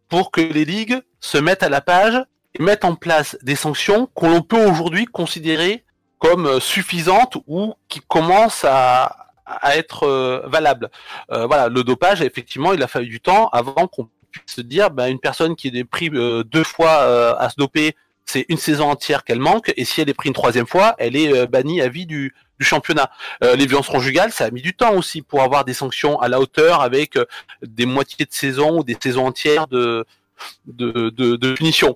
[0.09, 2.21] pour que les ligues se mettent à la page
[2.55, 5.85] et mettent en place des sanctions qu'on peut aujourd'hui considérer
[6.17, 9.15] comme euh, suffisantes ou qui commencent à,
[9.73, 10.91] être euh, valables.
[11.31, 14.91] Euh, voilà, le dopage, effectivement, il a fallu du temps avant qu'on puisse se dire,
[14.91, 17.95] ben, une personne qui est pris deux fois à se doper,
[18.25, 21.15] c'est une saison entière qu'elle manque, et si elle est prise une troisième fois, elle
[21.15, 23.09] est bannie à vie du, du championnat.
[23.43, 26.27] Euh, les violences conjugales, ça a mis du temps aussi pour avoir des sanctions à
[26.27, 27.25] la hauteur avec euh,
[27.63, 30.05] des moitiés de saison ou des saisons entières de,
[30.67, 31.95] de, de, de punition.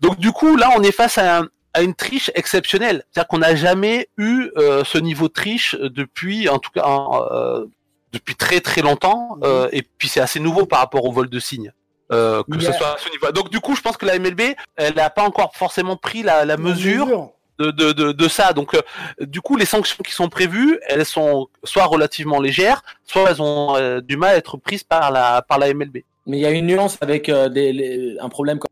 [0.00, 1.42] Donc du coup, là, on est face à,
[1.74, 3.04] à une triche exceptionnelle.
[3.10, 7.66] C'est-à-dire qu'on n'a jamais eu euh, ce niveau de triche depuis, en tout cas, euh,
[8.12, 9.38] depuis très très longtemps.
[9.44, 11.72] Euh, et puis c'est assez nouveau par rapport au vol de signes.
[12.12, 13.30] Euh, que ce soit à ce niveau.
[13.30, 16.44] Donc du coup, je pense que la MLB, elle n'a pas encore forcément pris la,
[16.44, 17.30] la mesure
[17.60, 18.52] de, de, de, ça.
[18.52, 18.80] Donc, euh,
[19.20, 23.76] du coup, les sanctions qui sont prévues, elles sont soit relativement légères, soit elles ont
[23.76, 25.98] euh, du mal à être prises par la, par la MLB.
[26.26, 28.70] Mais il y a une nuance avec euh, des, un problème comme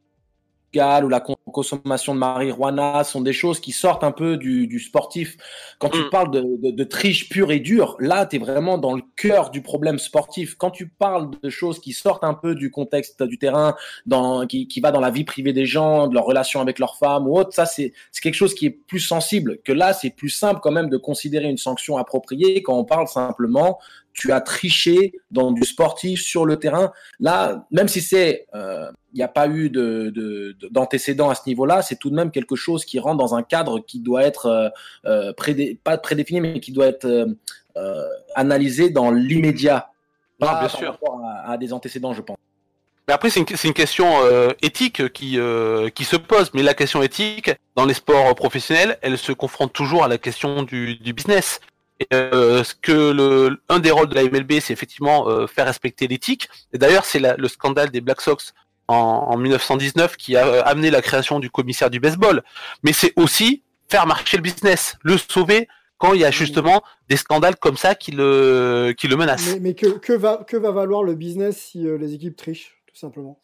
[0.79, 1.21] ou la
[1.53, 5.37] consommation de marijuana sont des choses qui sortent un peu du, du sportif.
[5.79, 6.11] Quand tu mm.
[6.11, 9.51] parles de, de, de, triche pure et dure, là, tu es vraiment dans le cœur
[9.51, 10.55] du problème sportif.
[10.57, 13.75] Quand tu parles de choses qui sortent un peu du contexte du terrain,
[14.07, 16.97] dans, qui, qui va dans la vie privée des gens, de leurs relations avec leurs
[16.97, 19.59] femmes ou autre, ça, c'est quelque chose qui est plus sensible.
[19.65, 23.09] Que là, c'est plus simple quand même de considérer une sanction appropriée quand on parle
[23.09, 23.79] simplement
[24.13, 26.93] tu as triché dans du sportif sur le terrain.
[27.21, 31.83] Là, même si c'est, il euh, n'y a pas eu d'antécédent de, à ce niveau-là,
[31.83, 34.69] c'est tout de même quelque chose qui rentre dans un cadre qui doit être euh,
[35.07, 37.29] euh prédé, pas prédéfini, mais qui doit être
[38.35, 39.91] analysé dans l'immédiat.
[40.41, 40.99] Pas bien sûr.
[41.25, 42.37] À, à, des antécédents, je pense.
[43.07, 44.07] Mais après, c'est une, une, question
[44.61, 45.39] éthique qui,
[45.95, 46.51] qui se pose.
[46.55, 50.65] Mais la question éthique, dans les sports professionnels, elle se confronte toujours à la question
[50.65, 51.61] du, du business.
[52.13, 56.49] Euh, que le, un des rôles de la MLB, c'est effectivement euh, faire respecter l'éthique.
[56.73, 58.55] Et d'ailleurs, c'est le scandale des Black Sox
[58.87, 62.43] en, en 1919 qui a euh, amené la création du commissaire du baseball.
[62.85, 65.69] Mais c'est aussi faire marcher le business, le sauver
[65.99, 69.55] quand il y a justement des scandales comme ça qui le, qui le menacent.
[69.55, 72.97] Mais, mais que, que, va, que va valoir le business si les équipes trichent, tout
[72.97, 73.41] simplement?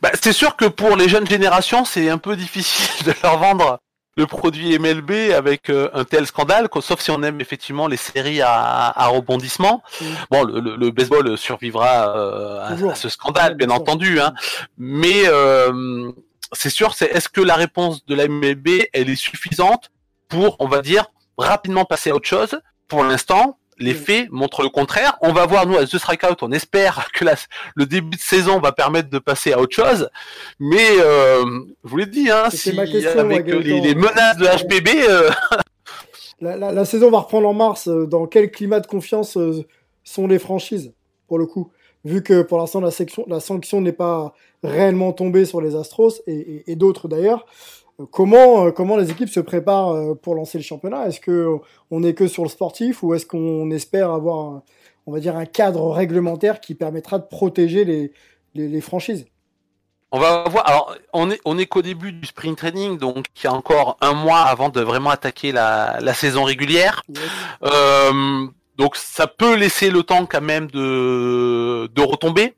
[0.00, 3.80] Bah, c'est sûr que pour les jeunes générations, c'est un peu difficile de leur vendre
[4.16, 8.40] le produit MLB avec euh, un tel scandale, sauf si on aime effectivement les séries
[8.42, 9.82] à, à rebondissement.
[10.00, 10.04] Mm.
[10.30, 14.32] Bon, le, le, baseball survivra euh, à, ce scandale, bien entendu, hein.
[14.78, 16.12] mais euh,
[16.52, 19.90] c'est sûr, c'est est-ce que la réponse de la MLB elle est suffisante
[20.28, 21.06] pour, on va dire,
[21.36, 22.60] rapidement passer à autre chose?
[22.86, 25.16] Pour l'instant, les faits montrent le contraire.
[25.20, 27.24] On va voir, nous, à The Strikeout, on espère que
[27.74, 30.08] le début de saison va permettre de passer à autre chose.
[30.58, 31.44] Mais, euh,
[31.84, 34.88] je vous l'ai dit, hein, si, avec les, menaces de HPB...
[35.08, 35.30] Euh,
[36.40, 37.88] la, saison va reprendre en mars.
[37.88, 39.38] Euh, dans quel climat de confiance
[40.04, 40.92] sont les franchises,
[41.28, 41.70] pour le coup?
[42.04, 42.90] Vu que pour l'instant, la,
[43.28, 47.46] la, sanction n'est pas réellement tombée sur les Astros, et d'autres d'ailleurs,
[48.10, 51.06] Comment, euh, comment les équipes se préparent euh, pour lancer le championnat?
[51.06, 51.58] Est-ce que
[51.90, 54.62] on est que sur le sportif ou est-ce qu'on espère avoir,
[55.06, 58.12] on va dire, un cadre réglementaire qui permettra de protéger les,
[58.56, 59.26] les, franchises?
[60.10, 60.68] On va voir.
[60.68, 63.96] Alors, on est, on est qu'au début du sprint training, donc il y a encore
[64.00, 67.02] un mois avant de vraiment attaquer la, la saison régulière.
[67.62, 72.54] Euh, donc, ça peut laisser le temps quand même de, de retomber.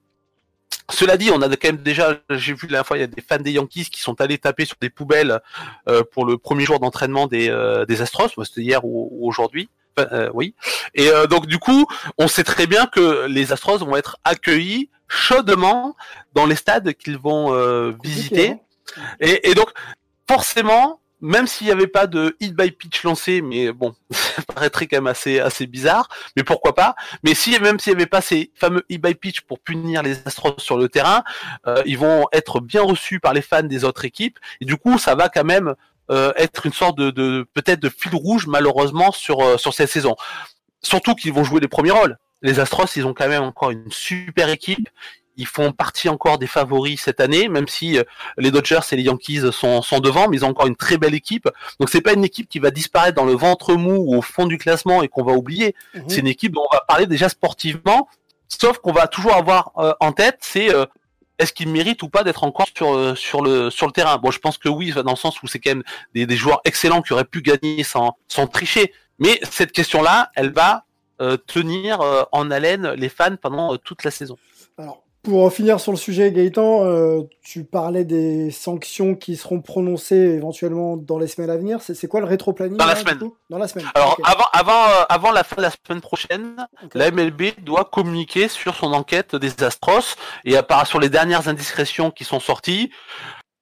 [0.91, 3.23] Cela dit, on a quand même déjà, j'ai vu la fois, il y a des
[3.23, 5.41] fans des Yankees qui sont allés taper sur des poubelles
[5.89, 9.69] euh, pour le premier jour d'entraînement des, euh, des Astros, c'était hier ou, aujourd'hui.
[9.99, 10.55] Euh, oui.
[10.95, 11.87] Et donc du coup,
[12.19, 15.97] on sait très bien que les Astros vont être accueillis chaudement
[16.35, 17.51] dans les stades qu'ils vont
[18.03, 18.51] visiter.
[18.51, 19.03] Hein.
[19.21, 19.71] Et, et donc
[20.29, 24.87] forcément, même s'il n'y avait pas de hit by pitch lancé, mais bon, ça paraîtrait
[24.87, 26.95] quand même assez assez bizarre, mais pourquoi pas.
[27.25, 30.17] Mais si même s'il n'y avait pas ces fameux hit by pitch pour punir les
[30.25, 31.25] Astros sur le terrain,
[31.67, 34.99] euh, ils vont être bien reçus par les fans des autres équipes, et du coup,
[34.99, 35.75] ça va quand même
[36.13, 40.15] euh, être une sorte de, peut-être de fil rouge malheureusement sur euh, sur cette saison.
[40.81, 42.19] Surtout qu'ils vont jouer les premiers rôles.
[42.43, 44.89] Les Astros, ils ont quand même encore une super équipe
[45.37, 48.05] ils font partie encore des favoris cette année, même si euh,
[48.39, 51.15] les Dodgers et les Yankees sont, sont devant, mais ils ont encore une très belle
[51.15, 51.49] équipe.
[51.79, 54.47] Donc c'est pas une équipe qui va disparaître dans le ventre mou ou au fond
[54.47, 55.75] du classement et qu'on va oublier.
[55.95, 56.05] Mhm.
[56.09, 58.09] C'est une équipe dont on va parler déjà sportivement,
[58.49, 60.87] sauf qu'on va toujours avoir euh, en tête, c'est euh,
[61.39, 64.17] est-ce qu'ils méritent ou pas d'être encore sur sur le sur le terrain?
[64.17, 65.83] Bon, je pense que oui, dans le sens où c'est quand même
[66.15, 68.95] des, des, joueurs excellents qui auraient pu gagner sans sans tricher.
[69.19, 70.85] Mais cette question-là, elle va
[71.47, 72.01] tenir
[72.33, 74.39] en haleine les fans pendant toute la saison.
[74.79, 80.15] Alors, pour finir sur le sujet, Gaëtan, euh, tu parlais des sanctions qui seront prononcées
[80.15, 81.81] éventuellement dans les semaines à venir.
[81.83, 83.19] C'est quoi le rétro-planning Dans la semaine.
[83.51, 83.87] Dans la semaine.
[83.97, 88.47] Alors avant, avant, euh, avant la fin de la semaine prochaine, la MLB doit communiquer
[88.47, 90.15] sur son enquête des Astros
[90.45, 92.91] et à part sur les dernières indiscrétions qui sont sorties,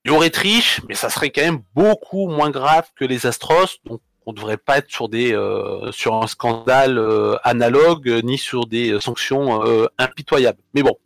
[0.05, 3.79] il y aurait triche, mais ça serait quand même beaucoup moins grave que les Astros.
[3.87, 7.01] Donc on ne devrait pas être sur des euh, sur un scandale
[7.43, 9.62] analogue ni sur des sanctions
[9.97, 10.61] impitoyables.
[10.75, 10.99] Mais bon,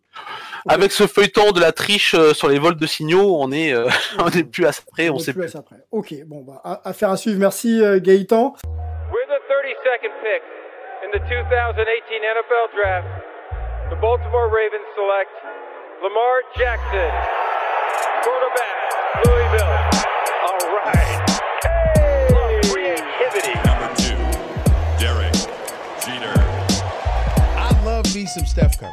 [0.66, 3.88] avec ce feuilleton de la triche euh, sur les vols de signaux, on est, euh,
[4.18, 5.54] on est plus à ça près, on, on sait plus.
[5.54, 5.76] À près.
[5.92, 7.38] Ok, bon, bah, affaire à suivre.
[7.38, 8.54] Merci euh, Gaëtan.
[9.12, 10.42] With the 32nd pick
[11.04, 13.06] in the 2018 NFL Draft,
[13.90, 15.30] the Baltimore Ravens select
[16.02, 17.10] Lamar Jackson,
[18.22, 18.76] quarterback,
[19.24, 19.74] Louisville.
[20.46, 21.30] All right.
[21.64, 22.60] Hey!
[22.70, 23.54] Creativity.
[23.64, 24.16] Number two,
[24.98, 25.34] Derek
[26.04, 26.34] Jeter.
[27.56, 28.92] I love me some Steph Curry.